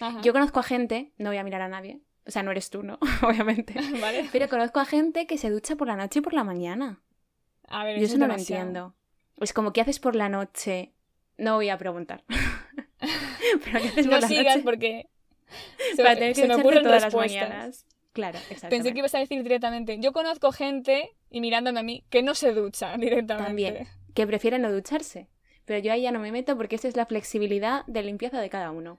Ajá. 0.00 0.22
Yo 0.22 0.32
conozco 0.32 0.60
a 0.60 0.62
gente, 0.62 1.12
no 1.18 1.28
voy 1.28 1.36
a 1.36 1.44
mirar 1.44 1.60
a 1.60 1.68
nadie, 1.68 2.00
o 2.28 2.30
sea, 2.30 2.42
no 2.44 2.50
eres 2.52 2.70
tú, 2.70 2.82
¿no? 2.82 2.98
Obviamente. 3.22 3.74
¿Vale? 4.00 4.28
Pero 4.30 4.48
conozco 4.48 4.78
a 4.80 4.84
gente 4.84 5.26
que 5.26 5.38
se 5.38 5.50
ducha 5.50 5.74
por 5.76 5.88
la 5.88 5.96
noche 5.96 6.18
y 6.20 6.22
por 6.22 6.34
la 6.34 6.44
mañana. 6.44 7.00
A 7.66 7.84
ver, 7.84 7.96
Yo 7.98 8.04
eso 8.04 8.06
eso 8.06 8.14
es 8.14 8.20
no 8.20 8.26
lo 8.26 8.32
demasiado. 8.34 8.62
entiendo. 8.62 8.94
Es 9.40 9.52
como, 9.52 9.72
¿qué 9.72 9.80
haces 9.80 9.98
por 9.98 10.14
la 10.14 10.28
noche? 10.28 10.92
No 11.38 11.56
voy 11.56 11.68
a 11.70 11.78
preguntar. 11.78 12.24
Pero 13.64 13.80
¿qué 13.80 13.88
haces 13.88 14.06
por 14.06 14.14
No 14.14 14.20
la 14.20 14.28
sigas 14.28 14.54
noche? 14.56 14.64
porque 14.64 15.08
se, 15.96 16.02
Para 16.02 16.14
tener 16.16 16.34
que 16.34 16.42
se 16.42 16.48
me 16.48 16.54
ocurren 16.56 16.82
todas 16.82 17.04
respuestas. 17.04 17.40
las 17.40 17.48
mañanas. 17.50 17.86
Claro, 18.12 18.38
exacto. 18.50 18.68
Pensé 18.70 18.92
que 18.92 18.98
ibas 18.98 19.14
a 19.14 19.18
decir 19.18 19.42
directamente. 19.42 19.98
Yo 20.00 20.12
conozco 20.12 20.50
gente, 20.50 21.10
y 21.30 21.40
mirándome 21.40 21.80
a 21.80 21.82
mí, 21.82 22.04
que 22.10 22.22
no 22.22 22.34
se 22.34 22.52
ducha 22.52 22.96
directamente. 22.96 23.44
También. 23.46 23.88
Que 24.14 24.26
prefieren 24.26 24.62
no 24.62 24.72
ducharse. 24.72 25.28
Pero 25.64 25.78
yo 25.80 25.92
ahí 25.92 26.02
ya 26.02 26.10
no 26.12 26.18
me 26.18 26.32
meto 26.32 26.56
porque 26.56 26.76
esa 26.76 26.88
es 26.88 26.96
la 26.96 27.06
flexibilidad 27.06 27.84
de 27.86 28.02
limpieza 28.02 28.40
de 28.40 28.48
cada 28.50 28.70
uno. 28.72 28.98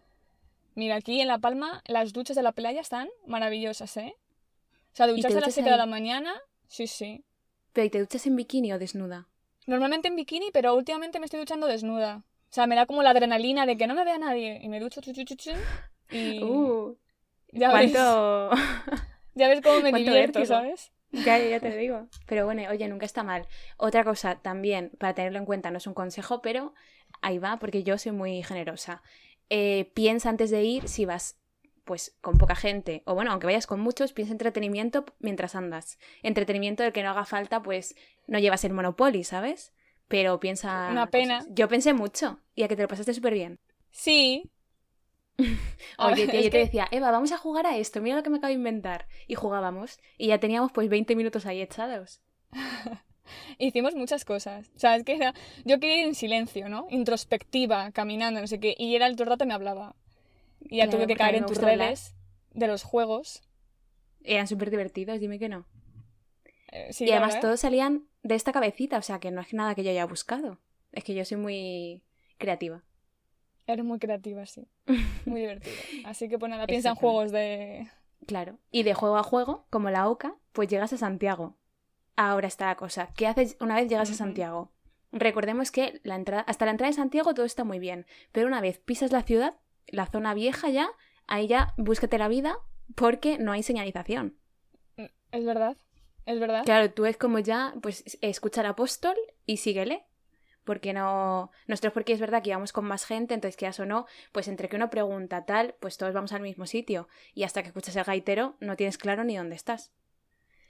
Mira, 0.80 0.96
aquí 0.96 1.20
en 1.20 1.28
La 1.28 1.40
Palma 1.40 1.84
las 1.88 2.14
duchas 2.14 2.38
de 2.38 2.42
la 2.42 2.54
playa 2.54 2.80
están 2.80 3.10
maravillosas, 3.28 3.98
¿eh? 3.98 4.16
O 4.16 4.96
sea, 4.96 5.08
te 5.08 5.12
ducharse 5.12 5.38
a 5.38 5.42
las 5.42 5.48
duchas 5.48 5.54
7 5.56 5.72
de 5.72 5.76
la 5.76 5.86
mañana, 5.86 6.34
sí, 6.70 6.88
sí. 6.88 7.26
Pero 7.74 7.88
¿y 7.88 7.90
te 7.90 8.00
duchas 8.00 8.26
en 8.28 8.38
bikini 8.38 8.72
o 8.72 8.80
desnuda? 8.80 9.28
Normalmente 9.68 10.08
en 10.08 10.16
bikini, 10.16 10.52
pero 10.54 10.74
últimamente 10.74 11.20
me 11.20 11.26
estoy 11.26 11.42
duchando 11.42 11.68
desnuda. 11.68 12.24
O 12.24 12.54
sea, 12.54 12.66
me 12.66 12.78
da 12.78 12.86
como 12.86 13.04
la 13.04 13.10
adrenalina 13.10 13.66
de 13.66 13.76
que 13.76 13.88
no 13.88 13.94
me 13.94 14.06
vea 14.06 14.18
nadie. 14.20 14.62
Y 14.64 14.70
me 14.70 14.80
ducho, 14.80 15.02
chu, 15.02 15.12
chu, 15.12 15.26
chu, 15.26 15.36
chu, 15.36 15.52
y 16.12 16.42
Uh, 16.42 16.96
ya, 17.52 17.74
ves, 17.74 17.92
¿Cuánto? 17.92 18.52
ya 19.36 19.50
ves 19.50 19.60
cómo 19.62 19.82
me 19.82 19.92
divierto. 19.92 20.46
¿sabes? 20.46 20.94
Ya, 21.12 21.40
ya 21.40 21.60
te 21.60 21.76
digo. 21.76 22.08
Pero 22.26 22.46
bueno, 22.46 22.64
oye, 22.72 22.88
nunca 22.88 23.06
está 23.06 23.24
mal. 23.24 23.50
Otra 23.76 24.06
cosa 24.06 24.40
también, 24.40 24.92
para 24.98 25.14
tenerlo 25.14 25.40
en 25.40 25.46
cuenta, 25.46 25.72
no 25.72 25.80
es 25.80 25.88
un 25.88 25.94
consejo, 25.94 26.42
pero 26.42 26.74
ahí 27.22 27.38
va, 27.38 27.60
porque 27.60 27.84
yo 27.84 27.98
soy 27.98 28.14
muy 28.14 28.44
generosa. 28.44 29.04
Eh, 29.50 29.92
piensa 29.94 30.30
antes 30.30 30.52
de 30.52 30.64
ir 30.64 30.88
si 30.88 31.06
vas 31.06 31.40
pues 31.90 32.16
con 32.22 32.38
poca 32.38 32.54
gente, 32.54 33.02
o 33.06 33.16
bueno, 33.16 33.32
aunque 33.32 33.48
vayas 33.48 33.66
con 33.66 33.80
muchos, 33.80 34.14
piensa 34.14 34.32
entretenimiento 34.32 35.06
mientras 35.18 35.56
andas. 35.56 35.98
Entretenimiento 36.22 36.84
del 36.84 36.94
que 36.94 37.02
no 37.02 37.10
haga 37.10 37.26
falta, 37.26 37.64
pues 37.64 37.96
no 38.28 38.38
llevas 38.38 38.64
el 38.64 38.74
Monopoly, 38.74 39.24
¿sabes? 39.24 39.74
Pero 40.08 40.40
piensa... 40.40 40.90
Una 40.92 41.10
pena. 41.10 41.40
cosas. 41.40 41.54
Yo 41.56 41.68
pensé 41.68 41.94
mucho 41.94 42.40
y 42.54 42.62
a 42.62 42.68
que 42.68 42.76
te 42.76 42.84
lo 42.84 42.88
pasaste 42.88 43.16
súper 43.16 43.34
bien. 43.34 43.60
Sí. 43.90 44.52
Oye, 45.98 46.28
tía, 46.32 46.42
yo 46.42 46.52
te 46.52 46.60
decía, 46.60 46.88
Eva, 46.92 47.10
vamos 47.10 47.32
a 47.32 47.38
jugar 47.38 47.66
a 47.66 47.76
esto, 47.76 48.02
mira 48.02 48.18
lo 48.18 48.22
que 48.22 48.30
me 48.30 48.38
acabo 48.38 48.50
de 48.50 48.60
inventar. 48.60 49.08
Y 49.26 49.34
jugábamos. 49.34 50.00
Y 50.20 50.28
ya 50.28 50.40
teníamos 50.40 50.72
pues 50.72 50.90
20 50.90 51.16
minutos 51.16 51.48
ahí 51.48 51.60
echados. 51.60 52.22
Hicimos 53.58 53.96
muchas 53.96 54.26
cosas. 54.26 54.70
O 54.76 54.80
sea, 54.80 54.96
es 54.96 55.04
que 55.04 55.16
era... 55.16 55.34
yo 55.66 55.80
quería 55.80 56.02
ir 56.02 56.08
en 56.08 56.16
silencio, 56.16 56.70
¿no? 56.70 56.88
Introspectiva, 56.90 57.92
caminando, 57.92 58.42
no 58.42 58.48
sé 58.48 58.60
qué. 58.60 58.76
Y 58.78 58.96
era 58.96 59.08
el 59.08 59.16
todo 59.16 59.24
el 59.24 59.30
rato 59.30 59.46
me 59.46 59.54
hablaba. 59.54 59.96
Y 60.62 60.78
ya 60.78 60.90
tuve 60.90 61.08
que 61.08 61.16
caer 61.16 61.36
en 61.36 61.46
tus 61.46 61.58
redes 61.58 62.16
de 62.54 62.68
los 62.68 62.84
juegos. 62.84 63.44
Eran 64.24 64.48
súper 64.48 64.70
divertidos, 64.70 65.20
dime 65.20 65.40
que 65.40 65.50
no. 65.50 65.66
Eh, 66.72 66.92
y 67.00 67.12
además 67.12 67.40
todos 67.40 67.62
salían 67.62 68.06
de 68.24 68.36
esta 68.36 68.52
cabecita, 68.52 68.98
o 68.98 69.02
sea 69.02 69.20
que 69.20 69.32
no 69.32 69.42
es 69.42 69.54
nada 69.54 69.76
que 69.76 69.84
yo 69.84 69.92
haya 69.92 70.06
buscado. 70.06 70.60
Es 70.92 71.04
que 71.04 71.14
yo 71.14 71.26
soy 71.26 71.38
muy 71.38 72.04
creativa. 72.38 72.84
Eres 73.68 73.86
muy 73.86 74.00
creativa, 74.00 74.46
sí. 74.48 74.68
Muy 75.26 75.42
divertido. 75.42 75.76
Así 76.06 76.28
que 76.28 76.40
pues 76.40 76.50
nada, 76.50 76.66
piensa 76.66 76.90
en 76.90 76.96
juegos 76.96 77.32
de... 77.32 77.88
Claro. 78.26 78.58
Y 78.72 78.82
de 78.82 78.96
juego 78.96 79.18
a 79.18 79.24
juego, 79.24 79.68
como 79.70 79.92
la 79.92 80.10
OCA, 80.10 80.36
pues 80.54 80.70
llegas 80.70 80.92
a 80.92 80.98
Santiago. 80.98 81.56
Ahora 82.22 82.50
está 82.50 82.66
la 82.66 82.76
cosa. 82.76 83.08
¿Qué 83.16 83.28
haces 83.28 83.56
una 83.62 83.76
vez 83.76 83.88
llegas 83.88 84.12
a 84.12 84.14
Santiago? 84.14 84.74
Recordemos 85.14 85.72
que 85.72 86.02
la 86.04 86.16
entrada, 86.16 86.42
hasta 86.42 86.66
la 86.66 86.72
entrada 86.72 86.90
de 86.90 86.98
Santiago 86.98 87.34
todo 87.34 87.46
está 87.46 87.64
muy 87.64 87.80
bien, 87.80 88.06
pero 88.34 88.46
una 88.46 88.60
vez 88.60 88.78
pisas 88.78 89.14
la 89.14 89.24
ciudad, 89.24 89.56
la 89.88 90.06
zona 90.06 90.34
vieja 90.34 90.68
ya, 90.68 90.90
ahí 91.28 91.48
ya 91.48 91.74
búsquete 91.78 92.18
la 92.18 92.28
vida 92.28 92.58
porque 92.96 93.38
no 93.38 93.54
hay 93.54 93.64
señalización. 93.64 94.36
Mm, 94.98 95.06
es 95.32 95.46
verdad, 95.46 95.78
es 96.26 96.42
verdad. 96.42 96.66
Claro, 96.66 96.92
tú 96.92 97.06
es 97.06 97.16
como 97.16 97.40
ya, 97.40 97.74
pues 97.82 98.04
escucha 98.20 98.60
al 98.60 98.68
apóstol 98.68 99.16
y 99.46 99.56
síguele 99.56 100.04
porque 100.66 100.92
no. 100.92 101.52
Nosotros, 101.68 101.94
porque 101.94 102.12
es 102.12 102.20
verdad 102.20 102.44
que 102.44 102.50
íbamos 102.50 102.74
con 102.74 102.84
más 102.84 103.06
gente, 103.06 103.34
entonces, 103.34 103.56
quieras 103.56 103.80
o 103.80 103.86
no, 103.86 104.08
pues 104.34 104.50
entre 104.50 104.68
que 104.68 104.76
uno 104.76 104.90
pregunta 104.90 105.46
tal, 105.46 105.76
pues 105.80 105.98
todos 105.98 106.14
vamos 106.14 106.34
al 106.34 106.42
mismo 106.42 106.66
sitio. 106.66 107.08
Y 107.34 107.44
hasta 107.44 107.62
que 107.62 107.70
escuchas 107.70 107.96
el 107.96 108.04
gaitero, 108.04 108.58
no 108.60 108.76
tienes 108.76 108.98
claro 108.98 109.24
ni 109.24 109.38
dónde 109.38 109.56
estás. 109.56 109.94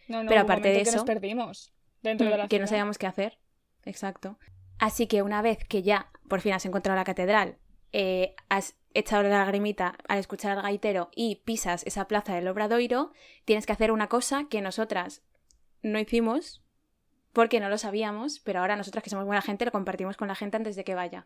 No, 0.09 0.23
no, 0.23 0.29
Pero 0.29 0.41
aparte 0.41 0.67
de 0.67 0.81
eso. 0.81 0.91
Que 0.91 0.97
nos 0.97 1.05
perdimos 1.05 1.73
dentro 2.01 2.29
de 2.29 2.37
la 2.37 2.47
Que 2.47 2.59
no 2.59 2.67
sabíamos 2.67 2.97
qué 2.97 3.07
hacer. 3.07 3.39
Exacto. 3.85 4.37
Así 4.79 5.07
que 5.07 5.21
una 5.21 5.41
vez 5.41 5.59
que 5.67 5.83
ya 5.83 6.11
por 6.27 6.41
fin 6.41 6.53
has 6.53 6.65
encontrado 6.65 6.97
la 6.97 7.05
catedral, 7.05 7.57
eh, 7.91 8.35
has 8.49 8.75
echado 8.93 9.23
la 9.23 9.29
lagrimita 9.29 9.95
al 10.07 10.19
escuchar 10.19 10.57
al 10.57 10.63
gaitero 10.63 11.09
y 11.15 11.37
pisas 11.45 11.85
esa 11.85 12.07
plaza 12.07 12.35
del 12.35 12.47
Obradoiro, 12.47 13.11
tienes 13.45 13.65
que 13.65 13.73
hacer 13.73 13.91
una 13.91 14.07
cosa 14.07 14.47
que 14.49 14.61
nosotras 14.61 15.21
no 15.81 15.99
hicimos, 15.99 16.63
porque 17.33 17.59
no 17.59 17.69
lo 17.69 17.77
sabíamos, 17.77 18.39
pero 18.39 18.59
ahora 18.59 18.75
nosotras 18.75 19.03
que 19.03 19.09
somos 19.09 19.25
buena 19.25 19.41
gente 19.41 19.65
lo 19.65 19.71
compartimos 19.71 20.17
con 20.17 20.27
la 20.27 20.35
gente 20.35 20.57
antes 20.57 20.75
de 20.75 20.83
que 20.83 20.95
vaya. 20.95 21.25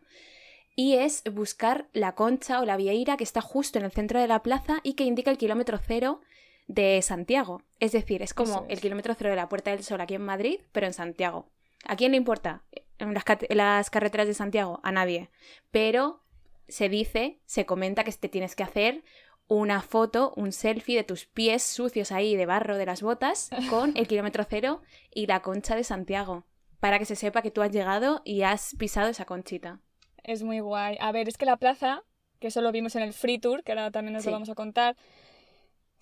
Y 0.76 0.96
es 0.96 1.22
buscar 1.32 1.88
la 1.92 2.14
concha 2.14 2.60
o 2.60 2.64
la 2.64 2.76
vieira 2.76 3.16
que 3.16 3.24
está 3.24 3.40
justo 3.40 3.78
en 3.78 3.84
el 3.84 3.92
centro 3.92 4.20
de 4.20 4.26
la 4.26 4.42
plaza 4.42 4.80
y 4.82 4.94
que 4.94 5.04
indica 5.04 5.30
el 5.30 5.38
kilómetro 5.38 5.78
cero 5.78 6.20
de 6.66 7.00
Santiago. 7.02 7.62
Es 7.80 7.92
decir, 7.92 8.22
es 8.22 8.34
como 8.34 8.66
el 8.68 8.80
kilómetro 8.80 9.14
cero 9.14 9.30
de 9.30 9.36
la 9.36 9.48
Puerta 9.48 9.70
del 9.70 9.84
Sol 9.84 10.00
aquí 10.00 10.14
en 10.14 10.24
Madrid, 10.24 10.60
pero 10.72 10.86
en 10.86 10.92
Santiago. 10.92 11.48
¿A 11.86 11.96
quién 11.96 12.12
le 12.12 12.16
importa? 12.16 12.62
En 12.98 13.12
las, 13.56 13.90
carreteras 13.90 14.26
de 14.26 14.34
Santiago, 14.34 14.80
a 14.82 14.92
nadie. 14.92 15.28
Pero 15.70 16.22
se 16.68 16.88
dice, 16.88 17.38
se 17.44 17.66
comenta 17.66 18.04
que 18.04 18.12
te 18.12 18.28
tienes 18.28 18.56
que 18.56 18.62
hacer 18.62 19.04
una 19.46 19.82
foto, 19.82 20.32
un 20.36 20.52
selfie 20.52 20.96
de 20.96 21.04
tus 21.04 21.26
pies 21.26 21.62
sucios 21.62 22.12
ahí 22.12 22.34
de 22.34 22.46
barro 22.46 22.78
de 22.78 22.86
las 22.86 23.02
botas 23.02 23.50
con 23.68 23.94
el 23.96 24.08
kilómetro 24.08 24.44
cero 24.48 24.80
y 25.12 25.26
la 25.26 25.40
concha 25.40 25.76
de 25.76 25.84
Santiago, 25.84 26.44
para 26.80 26.98
que 26.98 27.04
se 27.04 27.16
sepa 27.16 27.42
que 27.42 27.50
tú 27.50 27.60
has 27.60 27.70
llegado 27.70 28.22
y 28.24 28.42
has 28.42 28.74
pisado 28.78 29.10
esa 29.10 29.26
conchita. 29.26 29.80
Es 30.22 30.42
muy 30.42 30.60
guay. 30.60 30.96
A 31.00 31.12
ver, 31.12 31.28
es 31.28 31.36
que 31.36 31.44
la 31.44 31.58
plaza, 31.58 32.02
que 32.40 32.46
eso 32.46 32.62
lo 32.62 32.72
vimos 32.72 32.96
en 32.96 33.02
el 33.02 33.12
Free 33.12 33.38
Tour, 33.38 33.62
que 33.62 33.72
ahora 33.72 33.90
también 33.90 34.14
nos 34.14 34.24
lo 34.24 34.32
vamos 34.32 34.48
a 34.48 34.54
contar, 34.54 34.96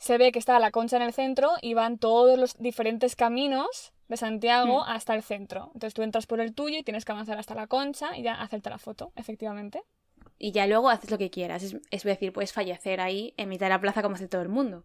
se 0.02 0.18
ve 0.18 0.32
que 0.32 0.40
está 0.40 0.58
la 0.58 0.72
concha 0.72 0.96
en 0.96 1.02
el 1.02 1.12
centro 1.12 1.52
y 1.62 1.74
van 1.74 1.96
todos 1.96 2.36
los 2.36 2.58
diferentes 2.58 3.14
caminos 3.14 3.92
de 4.08 4.16
Santiago 4.16 4.80
mm. 4.80 4.88
hasta 4.88 5.14
el 5.14 5.22
centro. 5.22 5.70
Entonces 5.74 5.94
tú 5.94 6.02
entras 6.02 6.26
por 6.26 6.40
el 6.40 6.54
tuyo 6.54 6.76
y 6.78 6.82
tienes 6.82 7.04
que 7.04 7.12
avanzar 7.12 7.38
hasta 7.38 7.54
la 7.54 7.68
concha 7.68 8.16
y 8.16 8.22
ya 8.22 8.34
hacerte 8.34 8.68
la 8.68 8.78
foto, 8.78 9.12
efectivamente 9.14 9.82
y 10.42 10.50
ya 10.50 10.66
luego 10.66 10.90
haces 10.90 11.08
lo 11.08 11.18
que 11.18 11.30
quieras. 11.30 11.62
Es, 11.62 12.02
decir, 12.02 12.32
puedes 12.32 12.52
fallecer 12.52 13.00
ahí 13.00 13.32
en 13.36 13.48
mitad 13.48 13.66
de 13.66 13.70
la 13.70 13.80
plaza 13.80 14.02
como 14.02 14.16
hace 14.16 14.26
todo 14.26 14.42
el 14.42 14.48
mundo. 14.48 14.84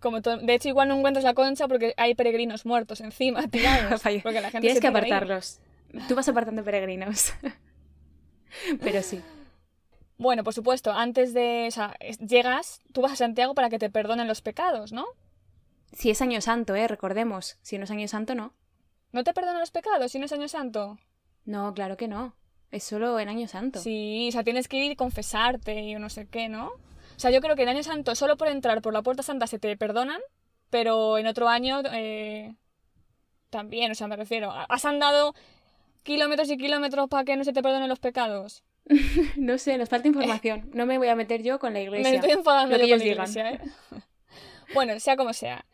Como 0.00 0.20
De 0.20 0.54
hecho, 0.54 0.68
igual 0.68 0.88
no 0.88 0.98
encuentras 0.98 1.24
la 1.24 1.32
concha 1.32 1.66
porque 1.66 1.94
hay 1.96 2.14
peregrinos 2.14 2.66
muertos 2.66 3.00
encima, 3.00 3.48
tirados. 3.50 4.02
porque 4.02 4.40
la 4.42 4.50
gente 4.50 4.60
Tienes 4.60 4.80
que 4.80 4.86
apartarlos. 4.86 5.60
Tú 6.08 6.14
vas 6.14 6.28
apartando 6.28 6.62
peregrinos. 6.62 7.32
Pero 8.80 9.02
sí. 9.02 9.22
Bueno, 10.18 10.44
por 10.44 10.52
supuesto, 10.52 10.92
antes 10.92 11.32
de. 11.32 11.66
O 11.68 11.70
sea, 11.70 11.96
llegas, 12.18 12.80
tú 12.92 13.00
vas 13.00 13.12
a 13.12 13.16
Santiago 13.16 13.54
para 13.54 13.70
que 13.70 13.78
te 13.78 13.88
perdonen 13.88 14.26
los 14.28 14.42
pecados, 14.42 14.92
¿no? 14.92 15.06
Si 15.92 16.10
es 16.10 16.20
año 16.20 16.40
santo, 16.40 16.74
¿eh? 16.74 16.88
Recordemos. 16.88 17.56
Si 17.62 17.78
no 17.78 17.84
es 17.84 17.90
año 17.90 18.08
santo, 18.08 18.34
no. 18.34 18.52
¿No 19.12 19.24
te 19.24 19.32
perdonan 19.32 19.60
los 19.60 19.70
pecados 19.70 20.12
si 20.12 20.18
no 20.18 20.26
es 20.26 20.32
año 20.32 20.48
santo? 20.48 20.98
No, 21.44 21.72
claro 21.72 21.96
que 21.96 22.08
no. 22.08 22.34
Es 22.70 22.84
solo 22.84 23.18
en 23.18 23.30
Año 23.30 23.48
Santo. 23.48 23.80
Sí, 23.80 24.28
o 24.28 24.32
sea, 24.32 24.44
tienes 24.44 24.68
que 24.68 24.76
ir 24.76 24.92
y 24.92 24.96
confesarte 24.96 25.80
y 25.80 25.94
no 25.94 26.10
sé 26.10 26.26
qué, 26.26 26.50
¿no? 26.50 26.66
O 26.66 27.20
sea, 27.20 27.30
yo 27.30 27.40
creo 27.40 27.56
que 27.56 27.62
en 27.62 27.70
Año 27.70 27.82
Santo 27.82 28.14
solo 28.14 28.36
por 28.36 28.48
entrar 28.48 28.82
por 28.82 28.92
la 28.92 29.00
Puerta 29.00 29.22
Santa 29.22 29.46
se 29.46 29.58
te 29.58 29.74
perdonan, 29.78 30.20
pero 30.68 31.16
en 31.16 31.26
otro 31.26 31.48
año 31.48 31.80
eh, 31.90 32.54
también, 33.48 33.90
o 33.90 33.94
sea, 33.94 34.08
me 34.08 34.16
refiero. 34.16 34.52
¿Has 34.52 34.84
andado 34.84 35.34
kilómetros 36.02 36.50
y 36.50 36.58
kilómetros 36.58 37.08
para 37.08 37.24
que 37.24 37.36
no 37.36 37.44
se 37.44 37.54
te 37.54 37.62
perdonen 37.62 37.88
los 37.88 37.98
pecados? 38.00 38.62
no 39.36 39.58
sé, 39.58 39.76
nos 39.78 39.88
falta 39.88 40.08
información. 40.08 40.70
No 40.72 40.86
me 40.86 40.98
voy 40.98 41.08
a 41.08 41.16
meter 41.16 41.42
yo 41.42 41.58
con 41.58 41.72
la 41.72 41.80
iglesia. 41.80 42.10
Me 42.10 42.16
estoy 42.16 42.30
enfadando 42.32 42.76
yo 42.76 42.88
con 42.88 42.98
la 42.98 43.04
iglesia, 43.04 43.50
¿eh? 43.52 43.60
bueno, 44.74 44.98
sea 45.00 45.16
como 45.16 45.32
sea. 45.32 45.64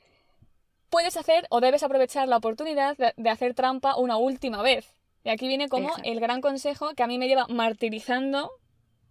Puedes 0.90 1.16
hacer 1.16 1.46
o 1.50 1.60
debes 1.60 1.82
aprovechar 1.82 2.28
la 2.28 2.36
oportunidad 2.36 2.96
de 3.16 3.30
hacer 3.30 3.54
trampa 3.54 3.96
una 3.96 4.16
última 4.16 4.62
vez. 4.62 4.94
Y 5.24 5.30
aquí 5.30 5.48
viene 5.48 5.68
como 5.68 5.90
el 6.04 6.20
gran 6.20 6.40
consejo 6.40 6.94
que 6.94 7.02
a 7.02 7.06
mí 7.06 7.18
me 7.18 7.28
lleva 7.28 7.46
martirizando 7.48 8.52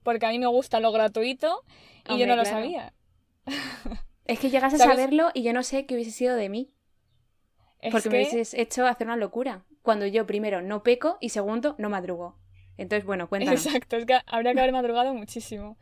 porque 0.04 0.26
a 0.26 0.30
mí 0.30 0.39
me 0.39 0.48
gusta 0.48 0.80
lo 0.80 0.92
gratuito 0.92 1.63
y 2.10 2.18
yo 2.18 2.28
no 2.28 2.36
lo 2.36 2.46
sabía. 2.46 2.94
Es 4.26 4.39
que 4.39 4.50
llegas 4.50 4.74
a 4.74 4.78
saberlo 4.78 5.32
y 5.34 5.44
yo 5.44 5.52
no 5.52 5.63
sé 5.63 5.86
qué 5.86 5.96
hubiese 5.96 6.12
sido 6.12 6.38
de 6.38 6.48
mí. 6.48 6.72
porque 7.92 8.10
me 8.10 8.20
hubieses 8.20 8.54
hecho 8.54 8.88
hacer 8.88 9.08
una 9.08 9.18
locura. 9.18 9.66
Cuando 9.82 10.06
yo 10.08 10.26
primero 10.26 10.62
no 10.62 10.82
peco 10.82 11.18
y 11.20 11.30
segundo 11.30 11.76
no 11.78 11.89
madrugo. 11.89 12.38
Entonces, 12.78 13.06
bueno, 13.06 13.28
cuéntanos. 13.28 13.66
Exacto, 13.66 13.98
es 13.98 14.06
que 14.06 14.20
habría 14.26 14.54
que 14.54 14.60
haber 14.60 14.74
madrugado 14.74 15.14
muchísimo. 15.14 15.78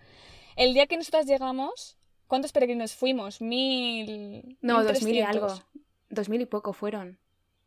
El 0.55 0.73
día 0.73 0.87
que 0.87 0.97
nosotras 0.97 1.25
llegamos, 1.25 1.97
¿cuántos 2.27 2.51
peregrinos 2.51 2.93
fuimos? 2.93 3.41
Mil. 3.41 4.57
No, 4.61 4.83
dos 4.83 5.01
mil 5.03 5.15
y 5.15 5.21
algo. 5.21 5.47
Dos 6.09 6.29
mil 6.29 6.41
y 6.41 6.45
poco 6.45 6.73
fueron. 6.73 7.19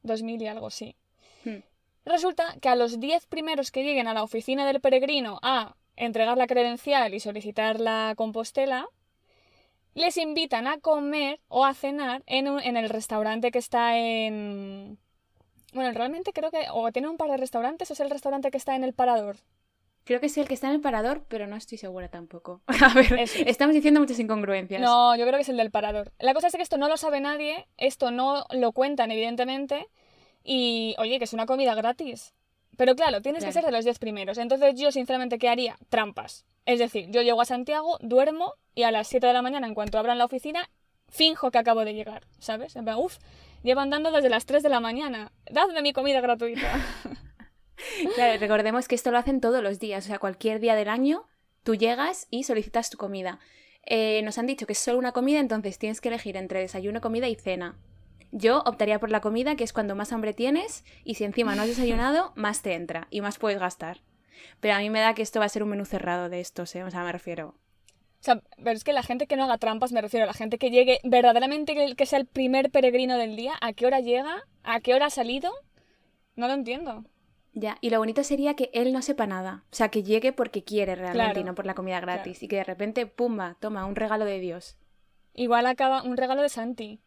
Dos 0.03 0.23
mil 0.23 0.41
y 0.43 0.47
algo, 0.47 0.71
sí. 0.71 0.97
Hmm. 1.45 1.61
Resulta 2.05 2.57
que 2.61 2.69
a 2.69 2.77
los 2.77 3.01
10 3.01 3.27
primeros 3.27 3.71
que 3.71 3.83
lleguen 3.83 4.09
a 4.09 4.15
la 4.15 4.23
oficina 4.23 4.67
del 4.67 4.81
peregrino 4.81 5.39
a 5.43 5.75
entregar 5.97 6.37
la 6.37 6.47
credencial 6.47 7.15
y 7.15 7.21
solicitar 7.21 7.81
la 7.81 8.13
compostela, 8.17 8.89
les 9.95 10.17
invitan 10.19 10.67
a 10.67 10.79
comer 10.81 11.41
o 11.49 11.65
a 11.65 11.73
cenar 11.73 12.23
en, 12.27 12.47
en 12.47 12.77
el 12.77 12.91
restaurante 12.91 13.51
que 13.51 13.59
está 13.59 13.97
en... 13.97 14.99
Bueno, 15.75 15.93
realmente 15.93 16.33
creo 16.33 16.51
que 16.51 16.67
o 16.73 16.91
tiene 16.93 17.09
un 17.09 17.17
par 17.17 17.31
de 17.31 17.37
restaurantes 17.37 17.91
o 17.91 17.93
es 17.93 18.01
el 18.01 18.09
restaurante 18.09 18.51
que 18.51 18.57
está 18.57 18.77
en 18.77 18.85
el 18.85 18.95
parador. 18.95 19.37
Creo 20.05 20.21
que 20.21 20.27
es 20.27 20.39
el 20.39 20.47
que 20.47 20.55
está 20.55 20.69
en 20.69 20.75
el 20.75 20.81
parador, 20.81 21.25
pero 21.29 21.47
no 21.47 21.57
estoy 21.57 21.79
segura 21.79 22.09
tampoco. 22.09 22.61
A 22.67 22.95
ver, 22.95 23.19
estamos 23.47 23.75
diciendo 23.75 24.01
muchas 24.01 24.19
incongruencias. 24.19 24.81
No, 24.81 25.17
yo 25.17 25.25
creo 25.27 25.37
que 25.37 25.43
es 25.43 25.49
el 25.49 25.57
del 25.57 25.71
parador. 25.71 26.13
La 26.19 26.33
cosa 26.33 26.47
es 26.47 26.57
que 26.57 26.63
esto 26.63 26.77
no 26.77 26.89
lo 26.89 26.97
sabe 26.97 27.21
nadie, 27.21 27.67
esto 27.77 28.11
no 28.11 28.45
lo 28.51 28.73
cuentan 28.73 29.11
evidentemente, 29.11 29.89
y, 30.45 30.95
oye, 30.99 31.19
que 31.19 31.25
es 31.25 31.33
una 31.33 31.47
comida 31.47 31.75
gratis. 31.75 32.35
Pero 32.77 32.95
claro, 32.95 33.23
tienes 33.23 33.45
que 33.45 33.53
ser 33.53 33.65
de 33.65 33.73
los 33.73 33.85
10 33.85 33.99
primeros. 33.99 34.37
Entonces 34.39 34.75
yo, 34.75 34.93
sinceramente, 34.93 35.39
¿qué 35.39 35.49
haría? 35.49 35.77
Trampas. 35.89 36.45
Es 36.67 36.79
decir, 36.79 37.09
yo 37.11 37.23
llego 37.23 37.41
a 37.41 37.45
Santiago, 37.45 37.99
duermo 38.01 38.55
y 38.75 38.83
a 38.83 38.91
las 38.91 39.09
7 39.09 39.27
de 39.27 39.33
la 39.33 39.43
mañana, 39.43 39.67
en 39.67 39.75
cuanto 39.75 39.99
abran 39.99 40.19
la 40.19 40.25
oficina, 40.25 40.71
finjo 41.09 41.51
que 41.51 41.59
acabo 41.59 41.85
de 41.85 41.95
llegar, 41.95 42.27
¿sabes? 42.39 42.77
En 42.77 42.85
plan, 42.85 42.97
uff, 42.99 43.19
llevo 43.64 43.81
andando 43.81 44.12
desde 44.12 44.29
las 44.29 44.46
3 44.46 44.62
de 44.62 44.68
la 44.68 44.79
mañana. 44.79 45.33
Dadme 45.50 45.83
mi 45.83 45.92
comida 45.92 46.20
gratuita. 46.20 46.70
claro, 48.14 48.38
recordemos 48.38 48.87
que 48.87 48.94
esto 48.94 49.11
lo 49.11 49.18
hacen 49.18 49.40
todos 49.40 49.62
los 49.62 49.81
días. 49.81 50.05
O 50.05 50.09
sea, 50.09 50.20
cualquier 50.20 50.61
día 50.61 50.77
del 50.77 50.88
año, 50.88 51.27
tú 51.64 51.74
llegas 51.74 52.29
y 52.31 52.44
solicitas 52.44 52.90
tu 52.90 52.98
comida. 52.98 53.40
Eh, 53.87 54.22
nos 54.22 54.38
han 54.38 54.46
dicho 54.46 54.66
que 54.66 54.74
es 54.74 54.79
solo 54.79 54.98
una 54.98 55.12
comida, 55.12 55.40
entonces 55.40 55.79
tienes 55.79 56.00
que 56.00 56.09
elegir 56.09 56.37
entre 56.37 56.61
desayuno, 56.61 57.00
comida 57.00 57.27
y 57.27 57.35
cena. 57.35 57.77
Yo 58.31 58.62
optaría 58.66 58.98
por 58.98 59.11
la 59.11 59.20
comida, 59.20 59.57
que 59.57 59.64
es 59.64 59.72
cuando 59.72 59.94
más 59.94 60.12
hambre 60.12 60.35
tienes, 60.35 60.85
y 61.05 61.14
si 61.14 61.24
encima 61.24 61.55
no 61.55 61.62
has 61.62 61.68
desayunado, 61.77 62.33
más 62.37 62.62
te 62.62 62.74
entra 62.74 63.09
y 63.11 63.20
más 63.20 63.38
puedes 63.38 63.59
gastar. 63.59 64.03
Pero 64.61 64.74
a 64.74 64.79
mí 64.79 64.90
me 64.90 65.00
da 65.00 65.14
que 65.14 65.22
esto 65.22 65.40
va 65.40 65.46
a 65.46 65.50
ser 65.50 65.62
un 65.62 65.70
menú 65.70 65.85
cerrado 65.85 66.29
de 66.29 66.40
estos, 66.40 66.74
¿eh? 66.74 66.85
O 66.85 66.90
sea, 66.90 67.03
me 67.03 67.12
refiero. 67.12 67.55
O 68.25 68.27
sea, 68.27 68.41
pero 68.57 68.71
es 68.71 68.85
que 68.85 68.95
la 68.95 69.03
gente 69.03 69.27
que 69.27 69.37
no 69.37 69.45
haga 69.45 69.59
trampas, 69.59 69.93
me 69.93 70.01
refiero 70.01 70.25
a 70.25 70.27
la 70.27 70.33
gente 70.33 70.57
que 70.57 70.71
llegue 70.71 70.99
verdaderamente 71.05 71.75
que, 71.75 71.95
que 71.95 72.07
sea 72.07 72.19
el 72.19 72.25
primer 72.25 72.71
peregrino 72.71 73.19
del 73.19 73.37
día, 73.37 73.53
¿a 73.61 73.75
qué 73.75 73.85
hora 73.85 74.01
llega? 74.01 74.45
¿A 74.63 74.81
qué 74.81 74.95
hora 74.95 75.07
ha 75.07 75.11
salido? 75.11 75.53
No 76.35 76.49
lo 76.49 76.55
entiendo. 76.55 77.05
Ya, 77.53 77.77
y 77.83 77.91
lo 77.91 77.99
bonito 77.99 78.25
sería 78.25 78.55
que 78.55 78.71
él 78.73 78.95
no 78.95 79.03
sepa 79.03 79.27
nada. 79.27 79.65
O 79.71 79.77
sea, 79.77 79.91
que 79.91 80.03
llegue 80.03 80.33
porque 80.33 80.65
quiere 80.65 80.95
realmente 80.95 81.23
Claro, 81.23 81.41
y 81.41 81.45
no 81.45 81.55
por 81.55 81.67
la 81.67 81.75
comida 81.75 82.01
gratis. 82.01 82.39
claro. 82.39 82.47
Y 82.47 82.49
que 82.49 82.57
de 82.57 82.65
repente, 82.65 83.07
pumba, 83.07 83.59
toma, 83.61 83.85
un 83.85 83.95
regalo 83.95 84.25
de 84.25 84.39
Dios. 84.39 84.79
Igual 85.35 85.67
acaba 85.67 86.03
un 86.03 86.17
regalo 86.17 86.41
de 86.41 86.49
Santi. 86.49 87.01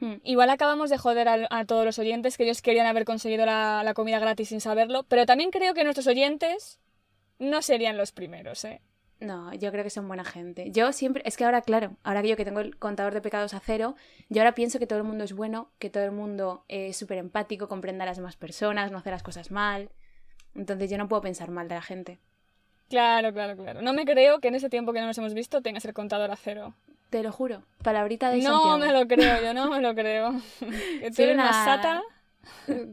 Hmm. 0.00 0.20
Igual 0.24 0.48
acabamos 0.48 0.88
de 0.88 0.96
joder 0.96 1.28
a, 1.28 1.64
todos 1.66 1.84
los 1.84 1.98
oyentes 1.98 2.38
que 2.38 2.44
ellos 2.44 2.62
querían 2.62 2.86
haber 2.86 3.04
conseguido 3.04 3.44
la, 3.44 3.82
la 3.84 3.92
comida 3.92 4.18
gratis 4.20 4.48
sin 4.48 4.62
saberlo, 4.62 5.02
pero 5.02 5.26
también 5.26 5.50
creo 5.50 5.74
que 5.74 5.84
nuestros 5.84 6.06
oyentes 6.06 6.80
no 7.38 7.60
serían 7.60 7.98
los 7.98 8.12
primeros, 8.12 8.64
¿eh? 8.64 8.80
No, 9.18 9.52
yo 9.54 9.72
creo 9.72 9.82
que 9.82 9.88
son 9.90 10.06
buena 10.08 10.24
gente. 10.24 10.70
Yo 10.72 10.92
siempre, 10.92 11.22
es 11.24 11.36
que 11.38 11.44
ahora, 11.44 11.62
claro, 11.62 11.96
ahora 12.04 12.20
que 12.22 12.28
yo 12.28 12.36
que 12.36 12.44
tengo 12.44 12.60
el 12.60 12.76
contador 12.76 13.14
de 13.14 13.22
pecados 13.22 13.54
a 13.54 13.60
cero, 13.60 13.94
yo 14.28 14.42
ahora 14.42 14.54
pienso 14.54 14.78
que 14.78 14.86
todo 14.86 14.98
el 14.98 15.04
mundo 15.04 15.24
es 15.24 15.32
bueno, 15.32 15.70
que 15.78 15.88
todo 15.88 16.04
el 16.04 16.12
mundo 16.12 16.64
es 16.68 16.96
súper 16.98 17.16
empático, 17.18 17.66
comprende 17.66 18.02
a 18.02 18.06
las 18.06 18.18
demás 18.18 18.36
personas, 18.36 18.92
no 18.92 18.98
hace 18.98 19.10
las 19.10 19.22
cosas 19.22 19.50
mal. 19.50 19.88
Entonces 20.54 20.90
yo 20.90 20.98
no 20.98 21.08
puedo 21.08 21.22
pensar 21.22 21.50
mal 21.50 21.66
de 21.68 21.74
la 21.76 21.82
gente. 21.82 22.18
Claro, 22.90 23.32
claro, 23.32 23.56
claro. 23.56 23.80
No 23.82 23.92
me 23.94 24.04
creo 24.04 24.40
que 24.40 24.48
en 24.48 24.54
ese 24.54 24.68
tiempo 24.68 24.92
que 24.92 25.00
no 25.00 25.06
nos 25.06 25.16
hemos 25.18 25.32
visto 25.34 25.62
tengas 25.62 25.84
el 25.86 25.94
contador 25.94 26.30
a 26.30 26.36
cero. 26.36 26.74
Te 27.10 27.22
lo 27.22 27.32
juro. 27.32 27.62
Palabrita 27.82 28.30
de 28.30 28.38
No 28.42 28.52
Santiago. 28.52 28.78
me 28.78 28.92
lo 28.92 29.08
creo, 29.08 29.42
yo 29.42 29.54
no 29.54 29.70
me 29.70 29.80
lo 29.80 29.94
creo. 29.94 30.32
que 31.00 31.10
tú 31.10 31.22
eres 31.22 31.34
una- 31.34 31.64
sata. 31.64 32.02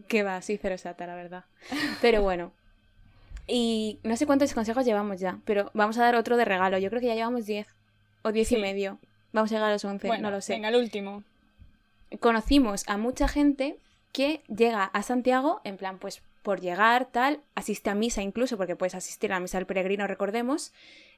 Que 0.07 0.23
va, 0.23 0.41
sí, 0.41 0.57
cero 0.57 0.77
sata, 0.77 1.05
la 1.05 1.15
verdad. 1.15 1.43
Pero 2.01 2.21
bueno. 2.21 2.53
Y 3.47 3.99
no 4.03 4.15
sé 4.15 4.25
cuántos 4.25 4.53
consejos 4.53 4.85
llevamos 4.85 5.19
ya, 5.19 5.39
pero 5.45 5.69
vamos 5.73 5.97
a 5.97 6.03
dar 6.03 6.15
otro 6.15 6.37
de 6.37 6.45
regalo. 6.45 6.77
Yo 6.77 6.89
creo 6.89 7.01
que 7.01 7.07
ya 7.07 7.15
llevamos 7.15 7.45
10 7.45 7.67
o 8.21 8.31
10 8.31 8.51
y 8.53 8.57
medio. 8.57 8.99
Vamos 9.33 9.51
a 9.51 9.55
llegar 9.55 9.69
a 9.69 9.73
los 9.73 9.83
11, 9.83 10.07
Bueno, 10.07 10.29
no 10.29 10.31
lo 10.35 10.41
sé. 10.41 10.53
venga, 10.53 10.69
el 10.69 10.75
último. 10.75 11.23
Conocimos 12.19 12.83
a 12.87 12.97
mucha 12.97 13.27
gente 13.27 13.77
que 14.11 14.43
llega 14.47 14.83
a 14.83 15.01
Santiago, 15.01 15.59
en 15.63 15.77
plan, 15.77 15.97
pues 15.97 16.21
por 16.43 16.61
llegar, 16.61 17.07
tal, 17.11 17.39
asiste 17.55 17.89
a 17.89 17.95
misa 17.95 18.21
incluso, 18.21 18.57
porque 18.57 18.75
puedes 18.75 18.95
asistir 18.95 19.31
a 19.31 19.35
la 19.35 19.39
misa 19.39 19.57
del 19.57 19.65
peregrino, 19.65 20.05
recordemos, 20.07 20.71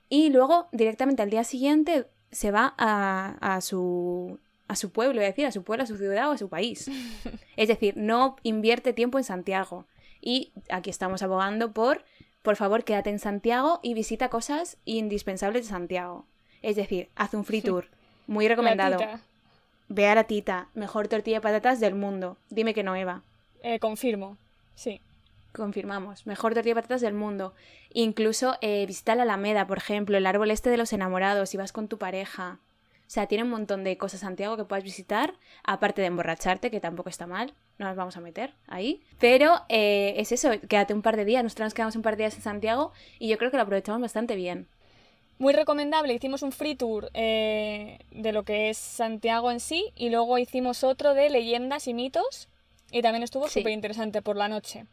y 0.08 0.30
luego 0.30 0.68
directamente 0.72 1.22
al 1.24 1.30
día 1.30 1.44
siguiente 1.44 2.06
se 2.32 2.52
va 2.52 2.74
a, 2.78 3.36
a 3.42 3.62
su 3.62 4.40
a 4.68 4.76
su 4.76 4.92
pueblo, 4.92 5.22
es 5.22 5.28
decir, 5.28 5.46
a 5.46 5.52
su 5.52 5.64
pueblo, 5.64 5.84
a 5.84 5.88
su 5.88 5.96
ciudad 5.98 6.28
o 6.30 6.32
a 6.32 6.38
su 6.40 6.50
país. 6.50 6.90
Es 7.56 7.68
decir, 7.68 7.96
no 7.98 8.36
invierte 8.44 8.94
tiempo 8.94 9.18
en 9.20 9.24
Santiago. 9.24 9.86
Y 10.26 10.52
aquí 10.70 10.90
estamos 10.90 11.22
abogando 11.22 11.72
por, 11.72 12.04
por 12.42 12.56
favor, 12.56 12.84
quédate 12.84 13.12
en 13.12 13.20
Santiago 13.20 13.80
y 13.84 13.94
visita 13.94 14.30
cosas 14.30 14.78
indispensables 14.84 15.66
de 15.66 15.70
Santiago. 15.70 16.26
Es 16.64 16.76
decir, 16.76 17.10
haz 17.16 17.36
un 17.36 17.46
free 17.46 17.62
tour. 17.62 17.86
Muy 18.26 18.48
recomendado. 18.48 18.98
Ve 19.88 20.08
a 20.08 20.16
la 20.16 20.24
tita, 20.24 20.70
mejor 20.74 21.08
tortilla 21.08 21.38
de 21.38 21.42
patatas 21.42 21.80
del 21.80 21.94
mundo. 21.94 22.38
Dime 22.50 22.74
que 22.74 22.82
no, 22.82 22.96
Eva. 22.96 23.22
Eh, 23.62 23.78
confirmo. 23.78 24.36
Sí. 24.74 25.00
Confirmamos. 25.54 26.26
Mejor 26.26 26.56
tortilla 26.56 26.74
de 26.74 26.82
patatas 26.82 27.02
del 27.02 27.14
mundo. 27.14 27.54
Incluso 27.94 28.58
eh, 28.62 28.84
visita 28.88 29.14
la 29.14 29.24
Alameda, 29.24 29.68
por 29.68 29.78
ejemplo, 29.78 30.18
el 30.18 30.26
árbol 30.26 30.50
este 30.50 30.72
de 30.72 30.78
los 30.78 30.92
enamorados, 30.92 31.52
si 31.52 31.58
vas 31.58 31.72
con 31.72 31.88
tu 31.88 32.00
pareja. 32.00 32.58
O 33.08 33.10
sea, 33.16 33.28
tiene 33.28 33.44
un 33.44 33.52
montón 33.52 33.84
de 33.84 33.98
cosas 33.98 34.22
Santiago 34.22 34.58
que 34.58 34.66
puedas 34.66 34.84
visitar, 34.84 35.36
aparte 35.64 36.02
de 36.02 36.08
emborracharte, 36.08 36.72
que 36.72 36.80
tampoco 36.80 37.10
está 37.10 37.28
mal, 37.28 37.54
no 37.78 37.86
nos 37.86 37.96
vamos 37.96 38.18
a 38.18 38.22
meter 38.22 38.54
ahí. 38.68 39.02
Pero 39.20 39.62
eh, 39.70 40.16
es 40.18 40.32
eso, 40.32 40.50
quédate 40.68 40.94
un 40.94 41.02
par 41.04 41.16
de 41.16 41.24
días, 41.26 41.44
nosotros 41.44 41.68
nos 41.68 41.74
quedamos 41.76 41.96
un 41.96 42.02
par 42.02 42.16
de 42.18 42.24
días 42.24 42.36
en 42.36 42.42
Santiago 42.42 42.92
y 43.20 43.28
yo 43.28 43.38
creo 43.38 43.52
que 43.52 43.58
lo 43.58 43.64
aprovechamos 43.64 44.02
bastante 44.02 44.36
bien. 44.36 44.68
Muy 45.38 45.54
recomendable. 45.54 46.14
Hicimos 46.14 46.44
un 46.44 46.52
free 46.54 46.76
tour 46.76 47.10
eh, 47.14 48.00
de 48.12 48.32
lo 48.32 48.44
que 48.44 48.70
es 48.70 48.78
Santiago 48.78 49.52
en 49.52 49.60
sí 49.60 49.92
y 49.96 50.10
luego 50.10 50.38
hicimos 50.38 50.84
otro 50.84 51.14
de 51.14 51.30
leyendas 51.30 51.88
y 51.88 51.94
mitos 51.94 52.48
y 52.92 53.02
también 53.02 53.22
estuvo 53.24 53.48
Sí. 53.50 53.60
súper 53.60 53.74
interesante 53.74 54.22
por 54.22 54.38
la 54.38 54.48
noche. 54.48 54.86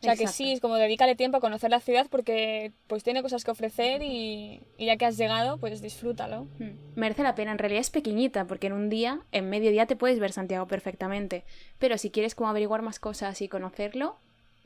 O 0.00 0.04
sea 0.04 0.14
que 0.14 0.28
sí, 0.28 0.52
es 0.52 0.60
como 0.60 0.76
dedícale 0.76 1.16
tiempo 1.16 1.38
a 1.38 1.40
conocer 1.40 1.70
la 1.70 1.80
ciudad 1.80 2.06
porque 2.08 2.70
pues 2.86 3.02
tiene 3.02 3.20
cosas 3.20 3.44
que 3.44 3.50
ofrecer 3.50 4.02
y, 4.02 4.60
y 4.76 4.86
ya 4.86 4.96
que 4.96 5.06
has 5.06 5.16
llegado, 5.16 5.58
pues 5.58 5.82
disfrútalo. 5.82 6.44
Mm. 6.58 6.70
Merece 6.94 7.24
la 7.24 7.34
pena, 7.34 7.50
en 7.50 7.58
realidad 7.58 7.80
es 7.80 7.90
pequeñita, 7.90 8.44
porque 8.44 8.68
en 8.68 8.74
un 8.74 8.90
día, 8.90 9.20
en 9.32 9.50
medio 9.50 9.72
día, 9.72 9.86
te 9.86 9.96
puedes 9.96 10.20
ver 10.20 10.32
Santiago 10.32 10.66
perfectamente. 10.66 11.42
Pero 11.80 11.98
si 11.98 12.10
quieres 12.10 12.36
como 12.36 12.48
averiguar 12.48 12.82
más 12.82 13.00
cosas 13.00 13.42
y 13.42 13.48
conocerlo, 13.48 14.16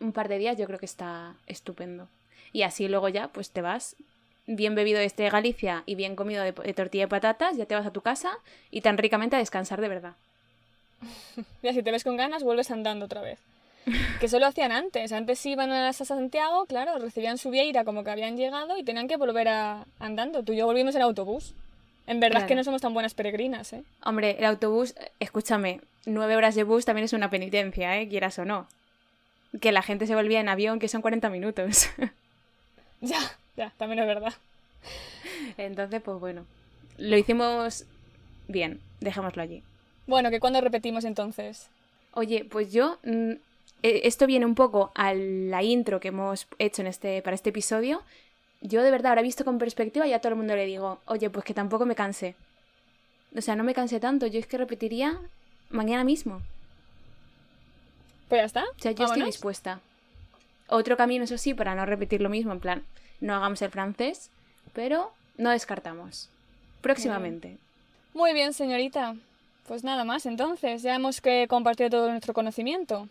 un 0.01 0.13
par 0.13 0.29
de 0.29 0.37
días 0.37 0.59
yo 0.59 0.67
creo 0.67 0.79
que 0.79 0.87
está 0.87 1.35
estupendo. 1.47 2.09
Y 2.53 2.63
así 2.63 2.87
luego 2.89 3.09
ya, 3.09 3.29
pues 3.29 3.51
te 3.51 3.63
vas 3.63 3.97
bien 4.47 4.75
bebido 4.75 5.01
este 5.01 5.23
de 5.23 5.31
Galicia 5.31 5.83
y 5.87 5.95
bien 5.95 6.15
comido 6.15 6.43
de, 6.43 6.53
de 6.53 6.75
tortilla 6.75 7.05
de 7.05 7.09
patatas, 7.09 7.57
ya 7.57 7.65
te 7.65 7.75
vas 7.75 7.87
a 7.87 7.93
tu 7.93 8.03
casa 8.03 8.33
y 8.71 8.83
tan 8.83 8.99
ricamente 8.99 9.37
a 9.37 9.39
descansar 9.39 9.81
de 9.81 9.89
verdad. 9.89 10.15
Ya 11.63 11.73
si 11.73 11.83
te 11.83 11.91
ves 11.91 12.05
con 12.05 12.17
ganas, 12.17 12.43
vuelves 12.43 12.71
andando 12.71 13.07
otra 13.07 13.23
vez. 13.23 13.39
Que 14.21 14.27
eso 14.27 14.39
lo 14.39 14.47
hacían 14.47 14.73
antes. 14.73 15.13
Antes 15.13 15.45
iban 15.47 15.73
a 15.73 15.93
Santiago, 15.93 16.67
claro, 16.67 16.99
recibían 16.99 17.39
su 17.39 17.51
vieira 17.51 17.85
como 17.85 18.05
que 18.05 18.11
habían 18.11 18.37
llegado 18.37 18.77
y 18.79 18.85
tenían 18.85 19.09
que 19.09 19.17
volver 19.17 19.49
a 19.49 19.87
andando. 19.99 20.43
Tú 20.43 20.53
y 20.53 20.59
yo 20.59 20.67
volvimos 20.67 20.95
en 20.95 21.03
autobús. 21.03 21.55
En 22.07 22.21
verdad 22.21 22.43
es 22.43 22.49
que 22.49 22.55
no 22.55 22.65
somos 22.65 22.83
tan 22.83 22.95
buenas 22.95 23.15
peregrinas, 23.15 23.73
¿eh? 23.73 23.85
Hombre, 24.05 24.37
el 24.39 24.45
autobús, 24.45 24.95
escúchame, 25.21 25.81
nueve 26.05 26.37
horas 26.37 26.55
de 26.55 26.65
bus 26.65 26.85
también 26.85 27.05
es 27.05 27.13
una 27.13 27.31
penitencia, 27.31 28.01
¿eh? 28.01 28.09
Quieras 28.09 28.39
o 28.39 28.45
no. 28.45 28.67
Que 29.61 29.73
la 29.73 29.83
gente 29.83 30.07
se 30.07 30.15
volvía 30.15 30.41
en 30.41 30.49
avión, 30.49 30.79
que 30.79 30.89
son 30.89 31.03
40 31.03 31.31
minutos. 31.31 31.89
Ya, 33.05 33.19
ya, 33.57 33.73
también 33.79 33.99
es 33.99 34.07
verdad. 34.07 34.33
Entonces, 35.57 36.01
pues 36.03 36.21
bueno, 36.21 36.47
lo 36.99 37.17
hicimos 37.17 37.85
bien, 38.47 38.81
dejémoslo 39.01 39.43
allí. 39.43 39.65
Bueno, 40.07 40.31
que 40.31 40.39
cuando 40.39 40.61
repetimos 40.61 41.05
entonces. 41.05 41.69
Oye, 42.15 42.45
pues 42.45 42.73
yo, 42.73 42.99
mm, 43.03 43.33
esto 43.83 44.27
viene 44.27 44.47
un 44.47 44.55
poco 44.55 44.93
a 44.95 45.15
la 45.15 45.63
intro 45.63 46.01
que 46.01 46.09
hemos 46.09 46.47
hecho 46.59 46.83
en 46.83 46.89
este, 46.89 47.23
para 47.23 47.35
este 47.35 47.51
episodio. 47.51 48.03
Yo 48.61 48.83
de 48.83 48.91
verdad, 48.91 49.11
ahora 49.11 49.23
visto 49.23 49.45
con 49.45 49.59
perspectiva, 49.59 50.07
ya 50.07 50.17
a 50.17 50.21
todo 50.21 50.31
el 50.31 50.39
mundo 50.39 50.55
le 50.55 50.67
digo, 50.67 51.01
oye, 51.07 51.31
pues 51.31 51.45
que 51.45 51.55
tampoco 51.55 51.85
me 51.85 51.97
cansé. 51.97 52.37
O 53.37 53.41
sea, 53.41 53.57
no 53.57 53.65
me 53.65 53.75
cansé 53.75 53.99
tanto, 53.99 54.27
yo 54.27 54.39
es 54.39 54.47
que 54.47 54.59
repetiría 54.59 55.19
mañana 55.71 56.05
mismo. 56.05 56.41
Pues 58.29 58.41
ya 58.41 58.45
está. 58.45 58.65
O 58.65 58.81
sea, 58.81 58.93
yo 58.93 59.05
estoy 59.05 59.25
dispuesta. 59.25 59.81
Otro 60.69 60.97
camino, 60.97 61.25
eso 61.25 61.37
sí, 61.39 61.55
para 61.55 61.75
no 61.75 61.85
repetir 61.85 62.21
lo 62.21 62.29
mismo, 62.29 62.53
en 62.53 62.61
plan, 62.61 62.83
no 63.21 63.35
hagamos 63.35 63.61
el 63.63 63.71
francés, 63.71 64.31
pero 64.73 65.13
no 65.37 65.51
descartamos. 65.51 66.29
Próximamente. 66.81 67.59
Muy 68.15 68.33
bien, 68.33 68.53
señorita. 68.53 69.17
Pues 69.67 69.85
nada 69.85 70.05
más, 70.05 70.27
entonces. 70.27 70.83
Ya 70.83 70.95
hemos 70.95 71.21
que 71.21 71.47
compartido 71.49 71.91
todo 71.91 72.11
nuestro 72.11 72.35
conocimiento. 72.35 73.09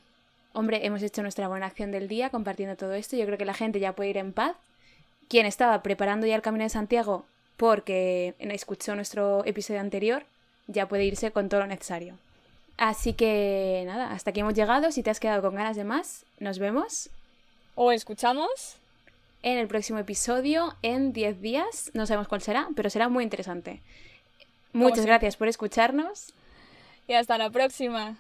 Hombre, 0.54 0.86
hemos 0.86 1.02
hecho 1.02 1.22
nuestra 1.22 1.48
buena 1.48 1.66
acción 1.66 1.92
del 1.92 2.08
día 2.08 2.30
compartiendo 2.30 2.76
todo 2.76 2.94
esto. 2.94 3.16
Yo 3.16 3.26
creo 3.26 3.38
que 3.38 3.46
la 3.46 3.54
gente 3.54 3.80
ya 3.80 3.94
puede 3.94 4.10
ir 4.10 4.18
en 4.18 4.34
paz. 4.34 4.56
Quien 5.30 5.46
estaba 5.46 5.82
preparando 5.82 6.28
ya 6.28 6.36
el 6.36 6.42
Camino 6.42 6.64
de 6.64 6.70
Santiago 6.70 7.26
porque 7.56 8.34
escuchó 8.40 8.96
nuestro 8.96 9.46
episodio 9.46 9.80
anterior, 9.80 10.24
ya 10.68 10.88
puede 10.88 11.06
irse 11.06 11.32
con 11.32 11.48
todo 11.48 11.62
lo 11.62 11.68
necesario. 11.68 12.18
Así 12.78 13.14
que 13.14 13.84
nada, 13.86 14.12
hasta 14.12 14.32
aquí 14.32 14.40
hemos 14.40 14.56
llegado. 14.56 14.92
Si 14.92 15.04
te 15.04 15.10
has 15.12 15.20
quedado 15.20 15.42
con 15.42 15.56
ganas 15.56 15.76
de 15.76 15.84
más, 15.84 16.26
nos 16.40 16.58
vemos 16.60 17.10
O 17.76 17.92
escuchamos. 17.92 18.78
en 19.44 19.58
el 19.58 19.68
próximo 19.68 20.00
episodio 20.00 20.76
en 20.82 21.14
10 21.14 21.42
días. 21.42 21.92
No 21.94 22.06
sabemos 22.06 22.28
cuál 22.28 22.42
será, 22.42 22.68
pero 22.76 22.90
será 22.90 23.08
muy 23.08 23.24
interesante. 23.24 23.80
Muchas 24.74 25.06
gracias 25.06 25.38
por 25.38 25.48
escucharnos. 25.48 26.34
Y 27.08 27.14
hasta 27.14 27.38
la 27.38 27.50
próxima. 27.50 28.18